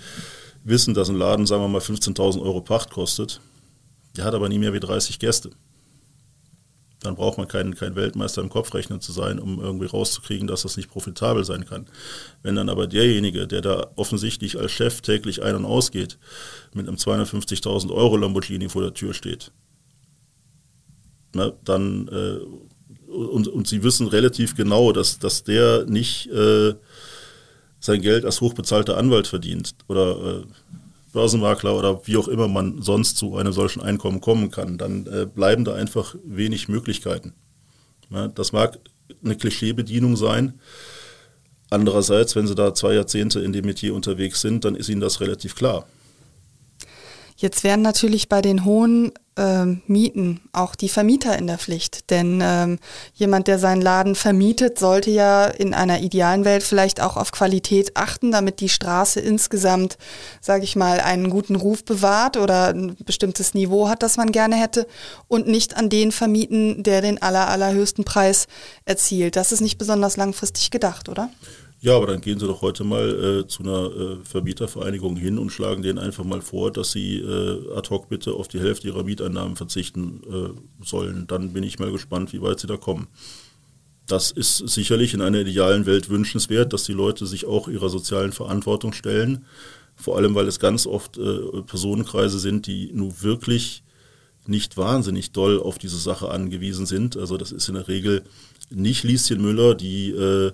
[0.65, 3.41] wissen, dass ein Laden, sagen wir mal, 15.000 Euro Pacht kostet,
[4.17, 5.51] der hat aber nie mehr wie 30 Gäste
[7.01, 10.77] dann braucht man keinen kein Weltmeister im Kopfrechnen zu sein, um irgendwie rauszukriegen, dass das
[10.77, 11.87] nicht profitabel sein kann.
[12.43, 16.19] Wenn dann aber derjenige, der da offensichtlich als Chef täglich ein- und ausgeht,
[16.73, 19.53] mit einem 250.000 Euro Lamborghini vor der Tür steht,
[21.35, 26.75] na, dann äh, und, und sie wissen relativ genau, dass, dass der nicht äh,
[27.79, 30.43] sein Geld als hochbezahlter Anwalt verdient oder äh,
[31.17, 35.25] Börsenmakler oder wie auch immer man sonst zu einem solchen Einkommen kommen kann, dann äh,
[35.25, 37.33] bleiben da einfach wenig Möglichkeiten.
[38.11, 38.79] Ja, das mag
[39.25, 40.61] eine Klischeebedienung sein.
[41.71, 45.23] Andererseits, wenn Sie da zwei Jahrzehnte in dem Metier unterwegs sind, dann ist Ihnen das
[45.23, 45.87] relativ klar.
[47.37, 52.11] Jetzt werden natürlich bei den hohen ähm, Mieten auch die Vermieter in der Pflicht.
[52.11, 52.79] Denn ähm,
[53.15, 57.97] jemand, der seinen Laden vermietet, sollte ja in einer idealen Welt vielleicht auch auf Qualität
[57.97, 59.99] achten, damit die Straße insgesamt,
[60.41, 64.57] sage ich mal, einen guten Ruf bewahrt oder ein bestimmtes Niveau hat, das man gerne
[64.57, 64.87] hätte
[65.29, 68.47] und nicht an den vermieten, der den aller, allerhöchsten Preis
[68.87, 69.37] erzielt.
[69.37, 71.29] Das ist nicht besonders langfristig gedacht, oder?
[71.81, 75.51] Ja, aber dann gehen Sie doch heute mal äh, zu einer äh, Vermietervereinigung hin und
[75.51, 79.05] schlagen denen einfach mal vor, dass sie äh, ad hoc bitte auf die Hälfte ihrer
[79.05, 81.27] Mieteinnahmen verzichten äh, sollen.
[81.27, 83.09] Dann bin ich mal gespannt, wie weit sie da kommen.
[84.07, 88.33] Das ist sicherlich in einer idealen Welt wünschenswert, dass die Leute sich auch ihrer sozialen
[88.33, 89.45] Verantwortung stellen.
[89.97, 93.83] Vor allem, weil es ganz oft äh, Personenkreise sind, die nun wirklich
[94.47, 97.17] nicht wahnsinnig doll auf diese Sache angewiesen sind.
[97.17, 98.23] Also das ist in der Regel
[98.71, 100.53] nicht Lieschen Müller, die äh,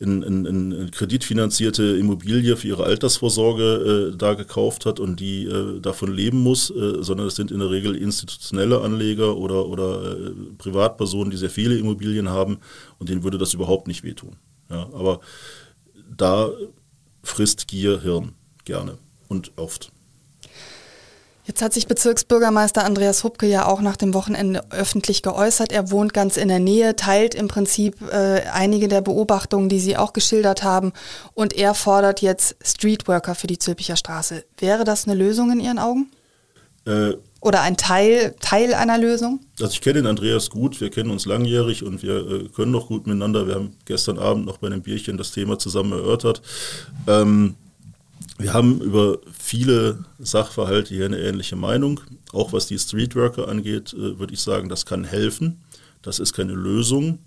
[0.00, 5.80] in, in, in kreditfinanzierte Immobilie für ihre Altersvorsorge äh, da gekauft hat und die äh,
[5.80, 10.30] davon leben muss, äh, sondern es sind in der Regel institutionelle Anleger oder, oder äh,
[10.56, 12.58] Privatpersonen, die sehr viele Immobilien haben
[12.98, 14.36] und denen würde das überhaupt nicht wehtun.
[14.70, 15.20] Ja, aber
[16.16, 16.50] da
[17.24, 18.32] frisst Gier Hirn
[18.64, 19.90] gerne und oft.
[21.48, 25.72] Jetzt hat sich Bezirksbürgermeister Andreas Hubke ja auch nach dem Wochenende öffentlich geäußert.
[25.72, 29.96] Er wohnt ganz in der Nähe, teilt im Prinzip äh, einige der Beobachtungen, die Sie
[29.96, 30.92] auch geschildert haben.
[31.32, 34.44] Und er fordert jetzt Streetworker für die Zülpicher Straße.
[34.58, 36.10] Wäre das eine Lösung in Ihren Augen?
[36.84, 39.40] Äh, Oder ein Teil, Teil einer Lösung?
[39.58, 42.88] Also ich kenne den Andreas gut, wir kennen uns langjährig und wir äh, können noch
[42.88, 43.46] gut miteinander.
[43.46, 46.42] Wir haben gestern Abend noch bei einem Bierchen das Thema zusammen erörtert.
[47.06, 47.54] Ähm,
[48.36, 52.00] wir haben über viele Sachverhalte hier eine ähnliche Meinung.
[52.32, 55.60] Auch was die Streetworker angeht, äh, würde ich sagen, das kann helfen.
[56.02, 57.18] Das ist keine Lösung.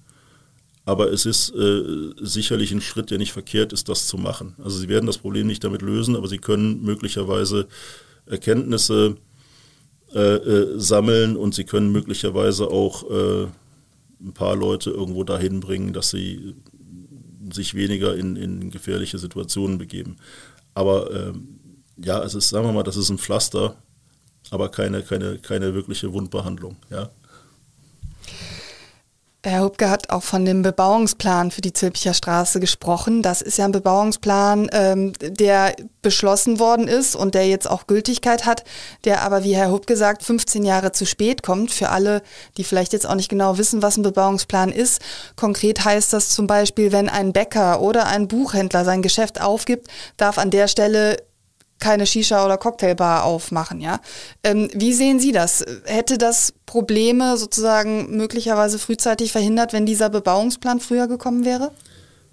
[0.85, 4.55] Aber es ist äh, sicherlich ein Schritt, der nicht verkehrt ist, das zu machen.
[4.63, 7.67] Also sie werden das Problem nicht damit lösen, aber sie können möglicherweise
[8.25, 9.17] Erkenntnisse
[10.13, 13.47] äh, äh, sammeln und sie können möglicherweise auch äh,
[14.21, 16.55] ein paar Leute irgendwo dahin bringen, dass sie
[17.51, 20.17] sich weniger in, in gefährliche Situationen begeben.
[20.73, 23.75] Aber ähm, ja, es ist, sagen wir mal, das ist ein Pflaster,
[24.49, 26.77] aber keine, keine, keine wirkliche Wundbehandlung.
[26.89, 27.10] Ja.
[29.43, 33.23] Herr Hubke hat auch von dem Bebauungsplan für die Zülpicher Straße gesprochen.
[33.23, 38.45] Das ist ja ein Bebauungsplan, ähm, der beschlossen worden ist und der jetzt auch Gültigkeit
[38.45, 38.63] hat,
[39.04, 41.71] der aber, wie Herr Hubke sagt, 15 Jahre zu spät kommt.
[41.71, 42.21] Für alle,
[42.58, 45.01] die vielleicht jetzt auch nicht genau wissen, was ein Bebauungsplan ist.
[45.36, 50.38] Konkret heißt das zum Beispiel, wenn ein Bäcker oder ein Buchhändler sein Geschäft aufgibt, darf
[50.38, 51.17] an der Stelle
[51.82, 54.00] keine Shisha oder Cocktailbar aufmachen, ja.
[54.44, 55.65] Ähm, wie sehen Sie das?
[55.84, 61.72] Hätte das Probleme sozusagen möglicherweise frühzeitig verhindert, wenn dieser Bebauungsplan früher gekommen wäre?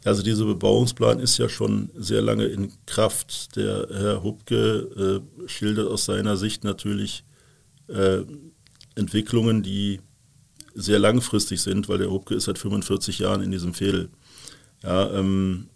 [0.04, 3.56] Also dieser Bebauungsplan ist ja schon sehr lange in Kraft.
[3.56, 7.24] Der Herr Hubke äh, schildert aus seiner Sicht natürlich
[7.88, 8.20] äh,
[8.94, 10.00] Entwicklungen, die
[10.74, 14.10] sehr langfristig sind, weil der Hubke ist seit 45 Jahren in diesem Fädel.
[14.84, 15.68] Ja, ähm,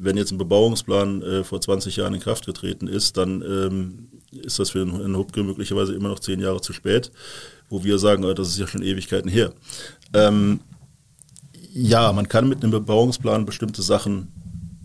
[0.00, 4.58] wenn jetzt ein Bebauungsplan äh, vor 20 Jahren in Kraft getreten ist, dann ähm, ist
[4.58, 7.10] das für einen Hubke möglicherweise immer noch zehn Jahre zu spät,
[7.68, 9.52] wo wir sagen, oh, das ist ja schon Ewigkeiten her.
[10.14, 10.60] Ähm,
[11.72, 14.28] ja, man kann mit einem Bebauungsplan bestimmte Sachen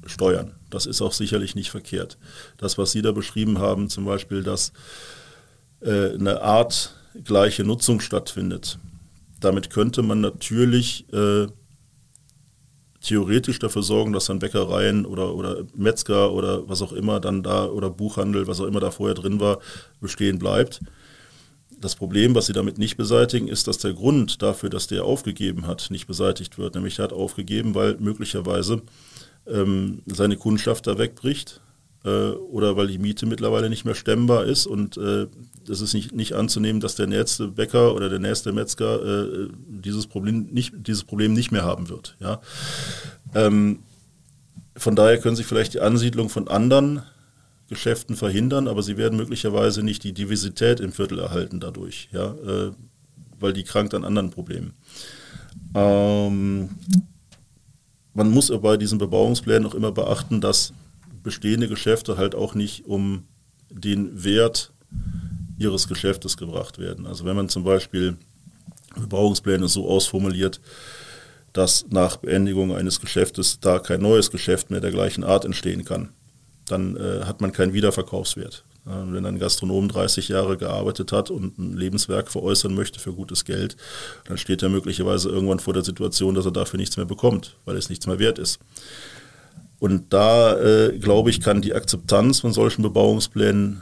[0.06, 0.56] steuern.
[0.70, 2.18] Das ist auch sicherlich nicht verkehrt.
[2.58, 4.74] Das, was Sie da beschrieben haben, zum Beispiel, dass
[5.82, 8.80] äh, eine Art gleiche Nutzung stattfindet,
[9.40, 11.48] damit könnte man natürlich äh,
[13.04, 17.66] theoretisch dafür sorgen, dass dann Bäckereien oder, oder Metzger oder was auch immer dann da
[17.66, 19.60] oder Buchhandel, was auch immer da vorher drin war,
[20.02, 20.80] bestehen bleibt.
[21.80, 25.68] Das Problem, was sie damit nicht beseitigen, ist, dass der Grund dafür, dass der aufgegeben
[25.68, 26.76] hat, nicht beseitigt wird.
[26.76, 28.82] Nämlich er hat aufgegeben, weil möglicherweise
[29.46, 31.60] ähm, seine Kundschaft da wegbricht
[32.04, 35.28] äh, oder weil die Miete mittlerweile nicht mehr stemmbar ist und äh,
[35.66, 40.08] das ist nicht, nicht anzunehmen, dass der nächste Bäcker oder der nächste Metzger äh, dieses,
[40.08, 42.18] Problem nicht, dieses Problem nicht mehr haben wird.
[42.20, 42.42] Ja?
[43.34, 43.80] Ähm,
[44.76, 47.04] von daher können sich vielleicht die Ansiedlung von anderen
[47.70, 52.34] Geschäften verhindern, aber sie werden möglicherweise nicht die Diversität im Viertel erhalten dadurch, ja?
[52.46, 52.72] Äh,
[53.40, 54.74] weil die krankt an anderen Problemen.
[55.76, 56.70] Ähm,
[58.14, 60.74] man muss aber bei diesen Bebauungsplänen auch immer beachten, dass
[61.24, 63.26] bestehende Geschäfte halt auch nicht um
[63.70, 64.72] den Wert
[65.58, 67.08] ihres Geschäftes gebracht werden.
[67.08, 68.18] Also wenn man zum Beispiel
[68.96, 70.62] Bebauungspläne so ausformuliert,
[71.54, 76.10] dass nach Beendigung eines Geschäftes da kein neues Geschäft mehr der gleichen Art entstehen kann,
[76.66, 78.64] dann äh, hat man keinen Wiederverkaufswert.
[78.86, 83.46] Äh, wenn ein Gastronom 30 Jahre gearbeitet hat und ein Lebenswerk veräußern möchte für gutes
[83.46, 83.78] Geld,
[84.26, 87.78] dann steht er möglicherweise irgendwann vor der Situation, dass er dafür nichts mehr bekommt, weil
[87.78, 88.60] es nichts mehr wert ist.
[89.84, 93.82] Und da, äh, glaube ich, kann die Akzeptanz von solchen Bebauungsplänen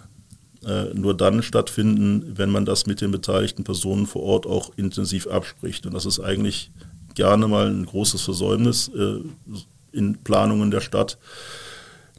[0.65, 5.27] äh, nur dann stattfinden, wenn man das mit den beteiligten Personen vor Ort auch intensiv
[5.27, 5.85] abspricht.
[5.85, 6.71] Und das ist eigentlich
[7.13, 9.17] gerne mal ein großes Versäumnis äh,
[9.91, 11.19] in Planungen der Stadt,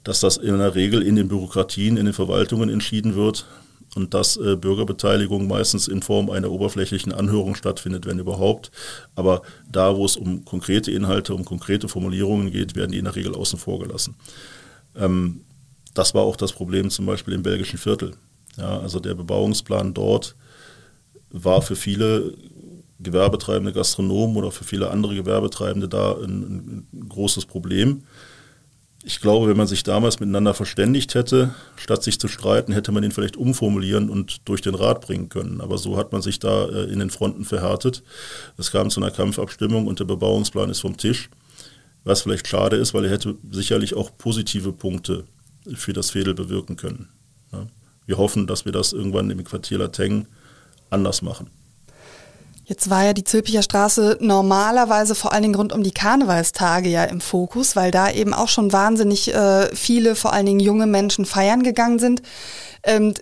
[0.05, 3.47] dass das in der Regel in den Bürokratien, in den Verwaltungen entschieden wird
[3.95, 8.71] und dass äh, Bürgerbeteiligung meistens in Form einer oberflächlichen Anhörung stattfindet, wenn überhaupt.
[9.15, 13.17] Aber da, wo es um konkrete Inhalte, um konkrete Formulierungen geht, werden die in der
[13.17, 14.17] Regel außen vor gelassen.
[14.97, 15.43] Ähm,
[15.95, 18.15] das war auch das Problem zum Beispiel im belgischen Viertel.
[18.57, 20.37] Ja, also der Bebauungsplan dort
[21.31, 22.35] war für viele
[23.01, 28.05] gewerbetreibende Gastronomen oder für viele andere Gewerbetreibende da ein, ein großes Problem
[29.05, 33.03] ich glaube, wenn man sich damals miteinander verständigt hätte, statt sich zu streiten, hätte man
[33.03, 35.61] ihn vielleicht umformulieren und durch den Rat bringen können.
[35.61, 38.03] Aber so hat man sich da äh, in den Fronten verhärtet.
[38.59, 41.31] Es kam zu einer Kampfabstimmung und der Bebauungsplan ist vom Tisch.
[42.05, 45.25] Was vielleicht schade ist, weil er hätte sicherlich auch positive Punkte
[45.75, 47.09] für das Fädel bewirken können.
[48.07, 50.27] Wir hoffen, dass wir das irgendwann im Quartier Lateng
[50.91, 51.51] anders machen.
[52.73, 57.05] Jetzt war ja die Zülpicher Straße normalerweise vor allen Dingen rund um die Karnevalstage ja
[57.05, 61.27] im Fokus, weil da eben auch schon wahnsinnig äh, viele, vor allen Dingen junge Menschen
[61.27, 62.23] feiern gegangen sind.
[62.83, 63.13] Ähm,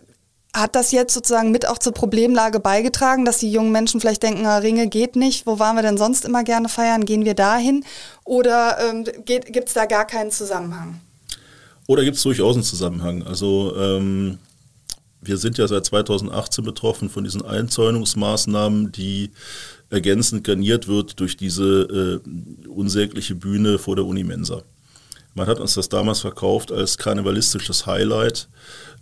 [0.55, 4.43] hat das jetzt sozusagen mit auch zur Problemlage beigetragen, dass die jungen Menschen vielleicht denken,
[4.43, 7.85] na, Ringe geht nicht, wo waren wir denn sonst immer gerne feiern, gehen wir dahin?
[8.25, 11.01] Oder ähm, gibt es da gar keinen Zusammenhang?
[11.89, 13.25] Oder gibt es durchaus einen Zusammenhang?
[13.25, 14.39] Also ähm,
[15.21, 19.31] wir sind ja seit 2018 betroffen von diesen Einzäunungsmaßnahmen, die
[19.91, 24.63] ergänzend garniert wird durch diese äh, unsägliche Bühne vor der Unimensa.
[25.35, 28.49] Man hat uns das damals verkauft als karnevalistisches Highlight,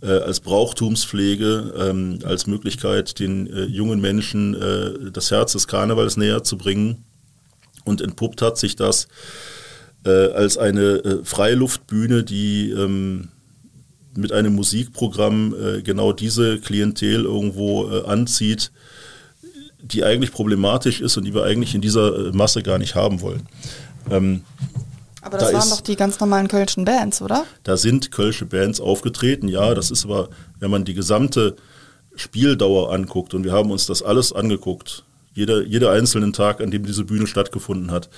[0.01, 6.17] äh, als Brauchtumspflege, ähm, als Möglichkeit, den äh, jungen Menschen äh, das Herz des Karnevals
[6.17, 7.03] näher zu bringen.
[7.83, 9.07] Und entpuppt hat sich das
[10.05, 13.29] äh, als eine äh, Freiluftbühne, die ähm,
[14.15, 18.71] mit einem Musikprogramm äh, genau diese Klientel irgendwo äh, anzieht,
[19.81, 23.21] die eigentlich problematisch ist und die wir eigentlich in dieser äh, Masse gar nicht haben
[23.21, 23.47] wollen.
[24.09, 24.41] Ähm,
[25.21, 27.45] Aber das da waren ist, doch die ganz normalen kölschen Bands, oder?
[27.63, 29.73] Da sind kölsche Bands aufgetreten, ja.
[29.73, 30.29] Das ist aber,
[30.59, 31.55] wenn man die gesamte
[32.15, 35.03] Spieldauer anguckt, und wir haben uns das alles angeguckt,
[35.33, 38.09] jeder, jeder einzelnen Tag, an dem diese Bühne stattgefunden hat,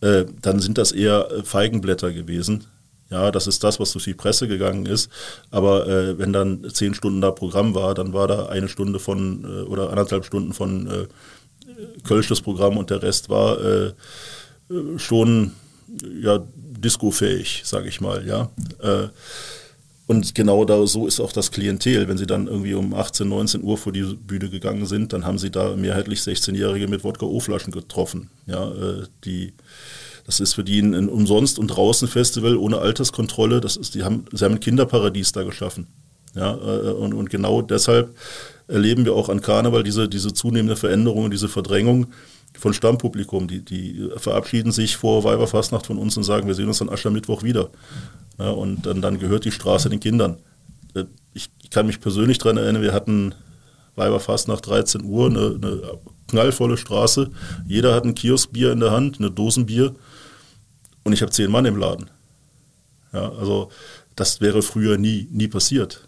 [0.00, 2.64] äh, dann sind das eher Feigenblätter gewesen.
[3.10, 5.10] Ja, das ist das, was durch die Presse gegangen ist.
[5.50, 9.44] Aber äh, wenn dann zehn Stunden da Programm war, dann war da eine Stunde von
[9.44, 11.06] äh, oder anderthalb Stunden von äh,
[12.04, 13.92] Kölsches Programm und der Rest war äh,
[14.96, 15.52] schon
[16.20, 18.26] ja, discofähig, sage ich mal.
[18.26, 18.50] Ja.
[18.80, 19.08] Äh,
[20.06, 22.08] und genau da so ist auch das Klientel.
[22.08, 25.38] Wenn sie dann irgendwie um 18, 19 Uhr vor die Bühne gegangen sind, dann haben
[25.38, 28.30] sie da mehrheitlich 16-Jährige mit Wodka-O-Flaschen getroffen.
[28.46, 29.52] Ja, äh, die
[30.28, 33.62] das ist für die ein, Umsonst- und Draußen-Festival ohne Alterskontrolle.
[33.62, 35.86] Das ist, die haben, sie haben ein Kinderparadies da geschaffen.
[36.34, 38.14] Ja, äh, und, und genau deshalb
[38.66, 42.08] erleben wir auch an Karneval diese, diese zunehmende Veränderung, diese Verdrängung
[42.58, 43.48] von Stammpublikum.
[43.48, 47.42] Die, die verabschieden sich vor Weiberfastnacht von uns und sagen, wir sehen uns an Aschermittwoch
[47.42, 47.70] wieder.
[48.38, 50.36] Ja, und dann, dann gehört die Straße den Kindern.
[50.92, 53.34] Äh, ich kann mich persönlich daran erinnern, wir hatten
[53.96, 55.80] Weiberfastnacht 13 Uhr, eine, eine
[56.26, 57.30] knallvolle Straße.
[57.66, 59.94] Jeder hat ein Kioskbier in der Hand, eine Dosenbier
[61.08, 62.10] und ich habe zehn Mann im Laden.
[63.12, 63.70] Ja, also
[64.14, 66.06] das wäre früher nie, nie passiert.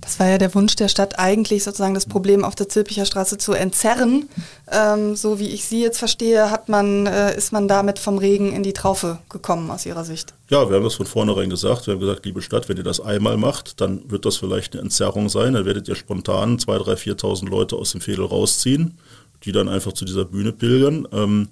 [0.00, 3.36] Das war ja der Wunsch der Stadt, eigentlich sozusagen das Problem auf der Zülpicher Straße
[3.36, 4.30] zu entzerren.
[4.72, 8.50] Ähm, so wie ich Sie jetzt verstehe, hat man, äh, ist man damit vom Regen
[8.54, 10.32] in die Traufe gekommen aus Ihrer Sicht.
[10.48, 11.86] Ja, wir haben das von vornherein gesagt.
[11.86, 14.84] Wir haben gesagt, liebe Stadt, wenn ihr das einmal macht, dann wird das vielleicht eine
[14.84, 15.52] Entzerrung sein.
[15.52, 18.96] Dann werdet ihr spontan 2.000, 3.000, 4.000 Leute aus dem Fädel rausziehen,
[19.44, 21.06] die dann einfach zu dieser Bühne pilgern.
[21.12, 21.48] Ähm,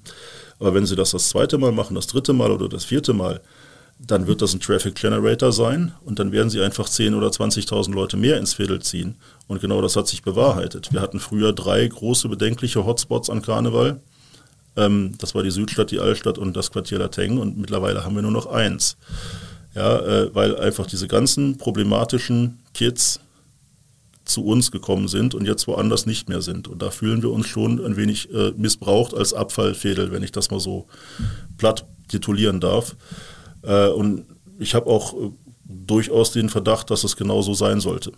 [0.59, 3.41] aber wenn Sie das das zweite Mal machen, das dritte Mal oder das vierte Mal,
[3.99, 7.93] dann wird das ein Traffic Generator sein und dann werden Sie einfach 10.000 oder 20.000
[7.93, 9.17] Leute mehr ins Viertel ziehen.
[9.47, 10.93] Und genau das hat sich bewahrheitet.
[10.93, 14.01] Wir hatten früher drei große bedenkliche Hotspots an Karneval.
[14.77, 18.23] Ähm, das war die Südstadt, die Altstadt und das Quartier Lateng und mittlerweile haben wir
[18.23, 18.97] nur noch eins.
[19.75, 23.21] Ja, äh, weil einfach diese ganzen problematischen Kids
[24.27, 26.69] zu uns gekommen sind und jetzt woanders nicht mehr sind.
[26.69, 30.51] Und da fühlen wir uns schon ein wenig äh, missbraucht als Abfallfädel, wenn ich das
[30.51, 30.87] mal so
[31.57, 32.97] platt titulieren darf.
[33.63, 34.27] Äh, und
[34.59, 35.31] ich habe auch äh,
[35.65, 38.13] durchaus den Verdacht, dass es genau so sein sollte.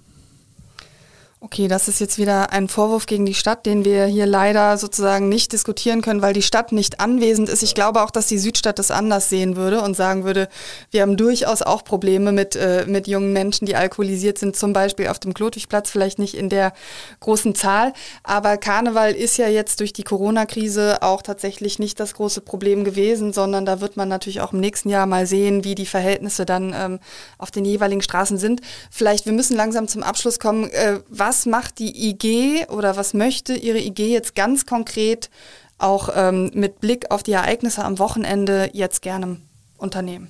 [1.41, 5.29] Okay, das ist jetzt wieder ein Vorwurf gegen die Stadt, den wir hier leider sozusagen
[5.29, 7.63] nicht diskutieren können, weil die Stadt nicht anwesend ist.
[7.63, 10.49] Ich glaube auch, dass die Südstadt das anders sehen würde und sagen würde,
[10.91, 15.07] wir haben durchaus auch Probleme mit, äh, mit jungen Menschen, die alkoholisiert sind, zum Beispiel
[15.07, 16.73] auf dem Klotwigplatz, vielleicht nicht in der
[17.21, 17.93] großen Zahl.
[18.25, 23.33] Aber Karneval ist ja jetzt durch die Corona-Krise auch tatsächlich nicht das große Problem gewesen,
[23.33, 26.75] sondern da wird man natürlich auch im nächsten Jahr mal sehen, wie die Verhältnisse dann
[26.77, 26.99] ähm,
[27.39, 28.61] auf den jeweiligen Straßen sind.
[28.91, 30.69] Vielleicht, wir müssen langsam zum Abschluss kommen.
[30.71, 35.31] Äh, was macht die IG oder was möchte Ihre IG jetzt ganz konkret
[35.79, 39.39] auch ähm, mit Blick auf die Ereignisse am Wochenende jetzt gerne
[39.77, 40.29] unternehmen?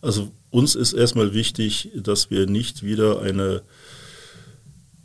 [0.00, 3.62] Also uns ist erstmal wichtig, dass wir nicht wieder eine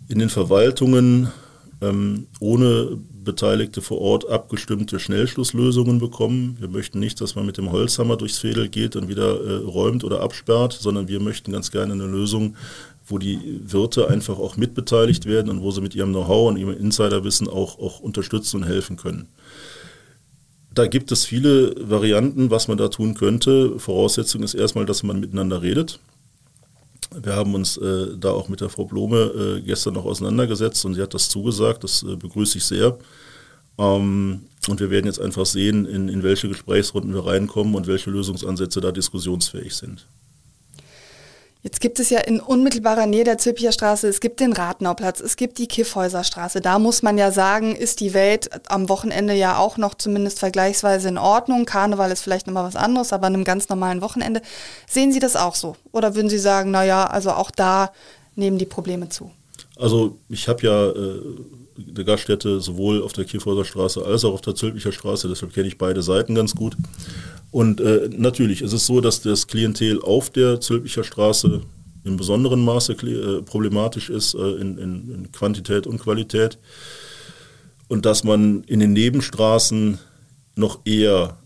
[0.08, 1.32] in den Verwaltungen
[1.82, 6.58] ähm, ohne Beteiligte vor Ort abgestimmte Schnellschlusslösungen bekommen.
[6.60, 10.04] Wir möchten nicht, dass man mit dem Holzhammer durchs Fädel geht und wieder äh, räumt
[10.04, 12.56] oder absperrt, sondern wir möchten ganz gerne eine Lösung,
[13.06, 16.78] wo die Wirte einfach auch mitbeteiligt werden und wo sie mit ihrem Know-how und ihrem
[16.78, 19.28] Insiderwissen auch, auch unterstützen und helfen können.
[20.74, 23.78] Da gibt es viele Varianten, was man da tun könnte.
[23.78, 26.00] Voraussetzung ist erstmal, dass man miteinander redet.
[27.16, 30.96] Wir haben uns äh, da auch mit der Frau Blome äh, gestern noch auseinandergesetzt und
[30.96, 31.84] sie hat das zugesagt.
[31.84, 32.98] Das äh, begrüße ich sehr.
[33.78, 38.10] Ähm, und wir werden jetzt einfach sehen, in, in welche Gesprächsrunden wir reinkommen und welche
[38.10, 40.08] Lösungsansätze da diskussionsfähig sind.
[41.64, 45.38] Jetzt gibt es ja in unmittelbarer Nähe der Zülpicher Straße, es gibt den Ratnauplatz, es
[45.38, 46.60] gibt die Kiffhäuser Straße.
[46.60, 51.08] Da muss man ja sagen, ist die Welt am Wochenende ja auch noch zumindest vergleichsweise
[51.08, 51.64] in Ordnung.
[51.64, 54.42] Karneval ist vielleicht nochmal was anderes, aber an einem ganz normalen Wochenende.
[54.90, 55.78] Sehen Sie das auch so?
[55.94, 57.94] Oder würden Sie sagen, naja, also auch da
[58.36, 59.32] nehmen die Probleme zu?
[59.78, 61.22] Also ich habe ja äh,
[61.96, 65.70] eine Gaststätte sowohl auf der Kiffhäuser Straße als auch auf der Zülpicher Straße, deshalb kenne
[65.70, 66.76] ich beide Seiten ganz gut.
[67.54, 71.62] Und äh, natürlich ist es so, dass das Klientel auf der Zülpicher Straße
[72.04, 76.58] in besonderem Maße äh, problematisch ist äh, in, in, in, Quantität und Qualität.
[77.88, 80.00] Und dass man in den Nebenstraßen
[80.56, 81.38] noch eher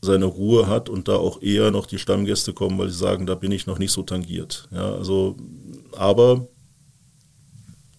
[0.00, 3.34] seine Ruhe hat und da auch eher noch die Stammgäste kommen, weil sie sagen, da
[3.34, 4.66] bin ich noch nicht so tangiert.
[4.72, 5.36] Ja, also,
[5.92, 6.48] aber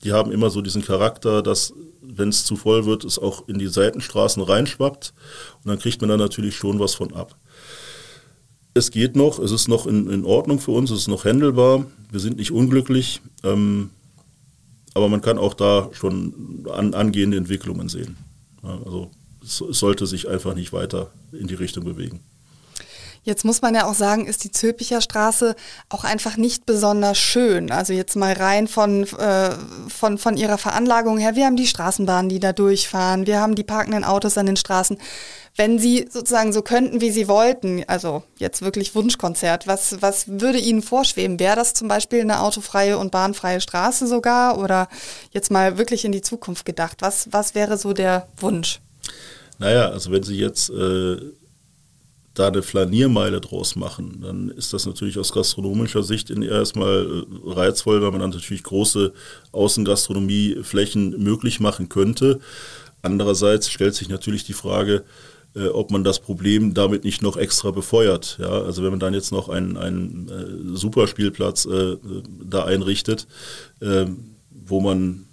[0.04, 1.76] die haben immer so diesen Charakter, dass
[2.18, 5.14] wenn es zu voll wird, es auch in die Seitenstraßen reinschwappt
[5.64, 7.36] und dann kriegt man da natürlich schon was von ab.
[8.74, 11.86] Es geht noch, es ist noch in, in Ordnung für uns, es ist noch händelbar,
[12.12, 13.90] wir sind nicht unglücklich, ähm,
[14.94, 18.18] aber man kann auch da schon an, angehende Entwicklungen sehen.
[18.64, 19.12] Ja, also
[19.44, 22.22] es, es sollte sich einfach nicht weiter in die Richtung bewegen.
[23.26, 25.56] Jetzt muss man ja auch sagen, ist die Zülpicher Straße
[25.90, 27.72] auch einfach nicht besonders schön.
[27.72, 29.50] Also jetzt mal rein von, äh,
[29.88, 31.36] von, von ihrer Veranlagung her.
[31.36, 33.26] Wir haben die Straßenbahnen, die da durchfahren.
[33.26, 35.00] Wir haben die parkenden Autos an den Straßen.
[35.56, 40.60] Wenn Sie sozusagen so könnten, wie Sie wollten, also jetzt wirklich Wunschkonzert, was, was würde
[40.60, 41.40] Ihnen vorschweben?
[41.40, 44.60] Wäre das zum Beispiel eine autofreie und bahnfreie Straße sogar?
[44.60, 44.88] Oder
[45.32, 46.98] jetzt mal wirklich in die Zukunft gedacht?
[47.00, 48.82] Was, was wäre so der Wunsch?
[49.58, 51.18] Naja, also wenn Sie jetzt äh,
[52.36, 58.02] da eine Flaniermeile draus machen, dann ist das natürlich aus gastronomischer Sicht erstmal äh, reizvoll,
[58.02, 59.14] weil man dann natürlich große
[59.52, 62.40] Außengastronomieflächen möglich machen könnte.
[63.02, 65.04] Andererseits stellt sich natürlich die Frage,
[65.56, 68.38] äh, ob man das Problem damit nicht noch extra befeuert.
[68.40, 68.50] Ja?
[68.50, 71.98] Also wenn man dann jetzt noch einen, einen äh, Superspielplatz äh,
[72.44, 73.28] da einrichtet,
[73.80, 74.06] äh,
[74.50, 75.26] wo man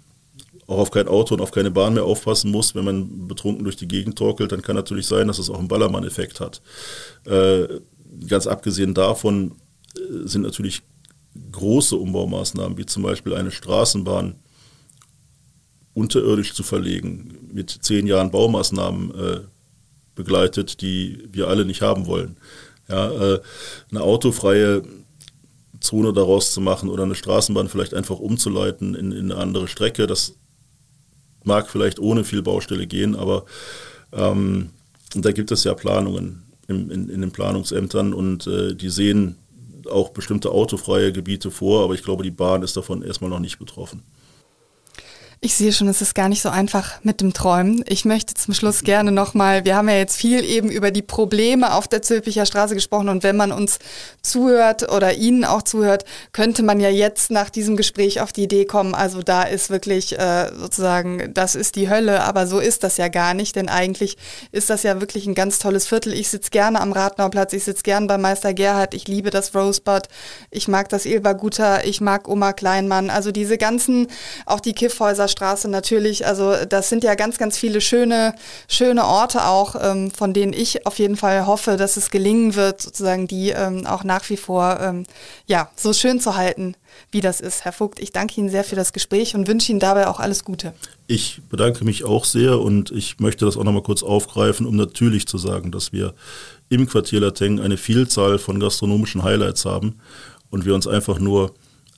[0.67, 3.75] auch auf kein Auto und auf keine Bahn mehr aufpassen muss, wenn man betrunken durch
[3.75, 6.61] die Gegend torkelt, dann kann natürlich sein, dass es auch einen Ballermann-Effekt hat.
[7.25, 7.67] Äh,
[8.27, 9.55] ganz abgesehen davon
[9.95, 10.81] äh, sind natürlich
[11.51, 14.35] große Umbaumaßnahmen, wie zum Beispiel eine Straßenbahn
[15.93, 19.39] unterirdisch zu verlegen, mit zehn Jahren Baumaßnahmen äh,
[20.15, 22.37] begleitet, die wir alle nicht haben wollen.
[22.89, 23.41] Ja, äh,
[23.91, 24.83] eine autofreie
[25.79, 30.07] Zone daraus zu machen oder eine Straßenbahn vielleicht einfach umzuleiten in, in eine andere Strecke,
[30.07, 30.35] das
[31.45, 33.45] mag vielleicht ohne viel Baustelle gehen, aber
[34.11, 34.69] ähm,
[35.15, 39.37] da gibt es ja Planungen in, in, in den Planungsämtern und äh, die sehen
[39.89, 43.59] auch bestimmte autofreie Gebiete vor, aber ich glaube, die Bahn ist davon erstmal noch nicht
[43.59, 44.03] betroffen.
[45.45, 47.83] Ich sehe schon, es ist gar nicht so einfach mit dem Träumen.
[47.89, 51.73] Ich möchte zum Schluss gerne nochmal, wir haben ja jetzt viel eben über die Probleme
[51.73, 53.79] auf der Zülpicher Straße gesprochen und wenn man uns
[54.21, 58.63] zuhört oder Ihnen auch zuhört, könnte man ja jetzt nach diesem Gespräch auf die Idee
[58.63, 62.95] kommen, also da ist wirklich äh, sozusagen, das ist die Hölle, aber so ist das
[62.95, 64.15] ja gar nicht, denn eigentlich
[64.53, 66.13] ist das ja wirklich ein ganz tolles Viertel.
[66.13, 70.03] Ich sitze gerne am Ratnauplatz, ich sitze gerne bei Meister Gerhard, ich liebe das Rosebud,
[70.51, 74.07] ich mag das Ilva Guter, ich mag Oma Kleinmann, also diese ganzen,
[74.45, 76.25] auch die Kiffhäuser Straße natürlich.
[76.25, 78.33] Also das sind ja ganz, ganz viele schöne,
[78.69, 82.81] schöne Orte auch, ähm, von denen ich auf jeden Fall hoffe, dass es gelingen wird,
[82.81, 85.05] sozusagen die ähm, auch nach wie vor ähm,
[85.45, 86.75] ja, so schön zu halten,
[87.11, 87.65] wie das ist.
[87.65, 90.45] Herr Vogt, ich danke Ihnen sehr für das Gespräch und wünsche Ihnen dabei auch alles
[90.45, 90.73] Gute.
[91.07, 95.27] Ich bedanke mich auch sehr und ich möchte das auch nochmal kurz aufgreifen, um natürlich
[95.27, 96.13] zu sagen, dass wir
[96.69, 99.99] im Quartier Lateng eine Vielzahl von gastronomischen Highlights haben
[100.49, 101.53] und wir uns einfach nur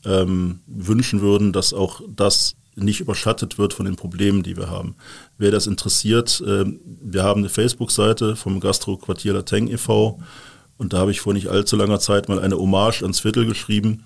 [0.05, 4.95] ähm, wünschen würden, dass auch das nicht überschattet wird von den Problemen, die wir haben.
[5.37, 10.19] Wer das interessiert, äh, wir haben eine Facebook-Seite vom Gastro-Quartier Lateng e.V.
[10.77, 14.03] und da habe ich vor nicht allzu langer Zeit mal eine Hommage ans Viertel geschrieben.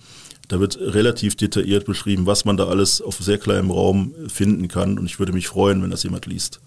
[0.48, 4.98] Da wird relativ detailliert beschrieben, was man da alles auf sehr kleinem Raum finden kann
[4.98, 6.60] und ich würde mich freuen, wenn das jemand liest.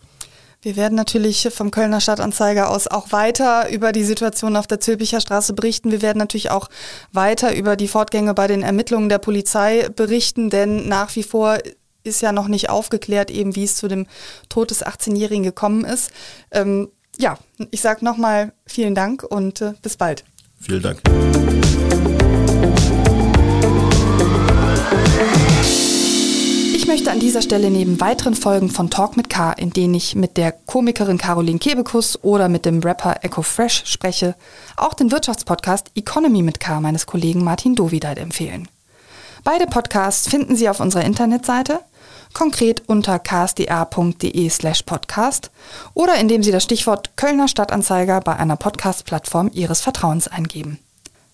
[0.64, 5.20] Wir werden natürlich vom Kölner Stadtanzeiger aus auch weiter über die Situation auf der Zülpicher
[5.20, 5.90] Straße berichten.
[5.90, 6.68] Wir werden natürlich auch
[7.11, 11.59] weiter über die Fortgänge bei den Ermittlungen der Polizei berichten, denn nach wie vor
[12.05, 14.07] ist ja noch nicht aufgeklärt, eben wie es zu dem
[14.48, 16.11] Tod des 18-Jährigen gekommen ist.
[16.50, 16.88] Ähm,
[17.18, 17.38] ja,
[17.70, 20.24] ich sage nochmal vielen Dank und äh, bis bald.
[20.61, 21.00] Vielen Dank.
[26.74, 30.14] Ich möchte an dieser Stelle neben weiteren Folgen von Talk mit K, in denen ich
[30.14, 34.34] mit der Komikerin Caroline Kebekus oder mit dem Rapper Echo Fresh spreche,
[34.76, 38.68] auch den Wirtschaftspodcast Economy mit K meines Kollegen Martin Dovideit empfehlen.
[39.44, 41.80] Beide Podcasts finden Sie auf unserer Internetseite
[42.33, 45.51] konkret unter ksda.de slash podcast
[45.95, 50.78] oder indem Sie das Stichwort Kölner Stadtanzeiger bei einer Podcast-Plattform Ihres Vertrauens eingeben.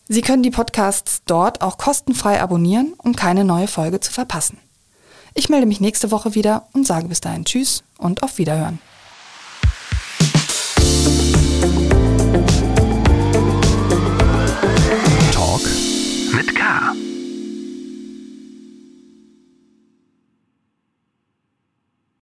[0.09, 4.59] Sie können die Podcasts dort auch kostenfrei abonnieren, um keine neue Folge zu verpassen.
[5.35, 8.79] Ich melde mich nächste Woche wieder und sage bis dahin Tschüss und auf Wiederhören.
[15.33, 15.63] Talk
[16.33, 16.95] mit K.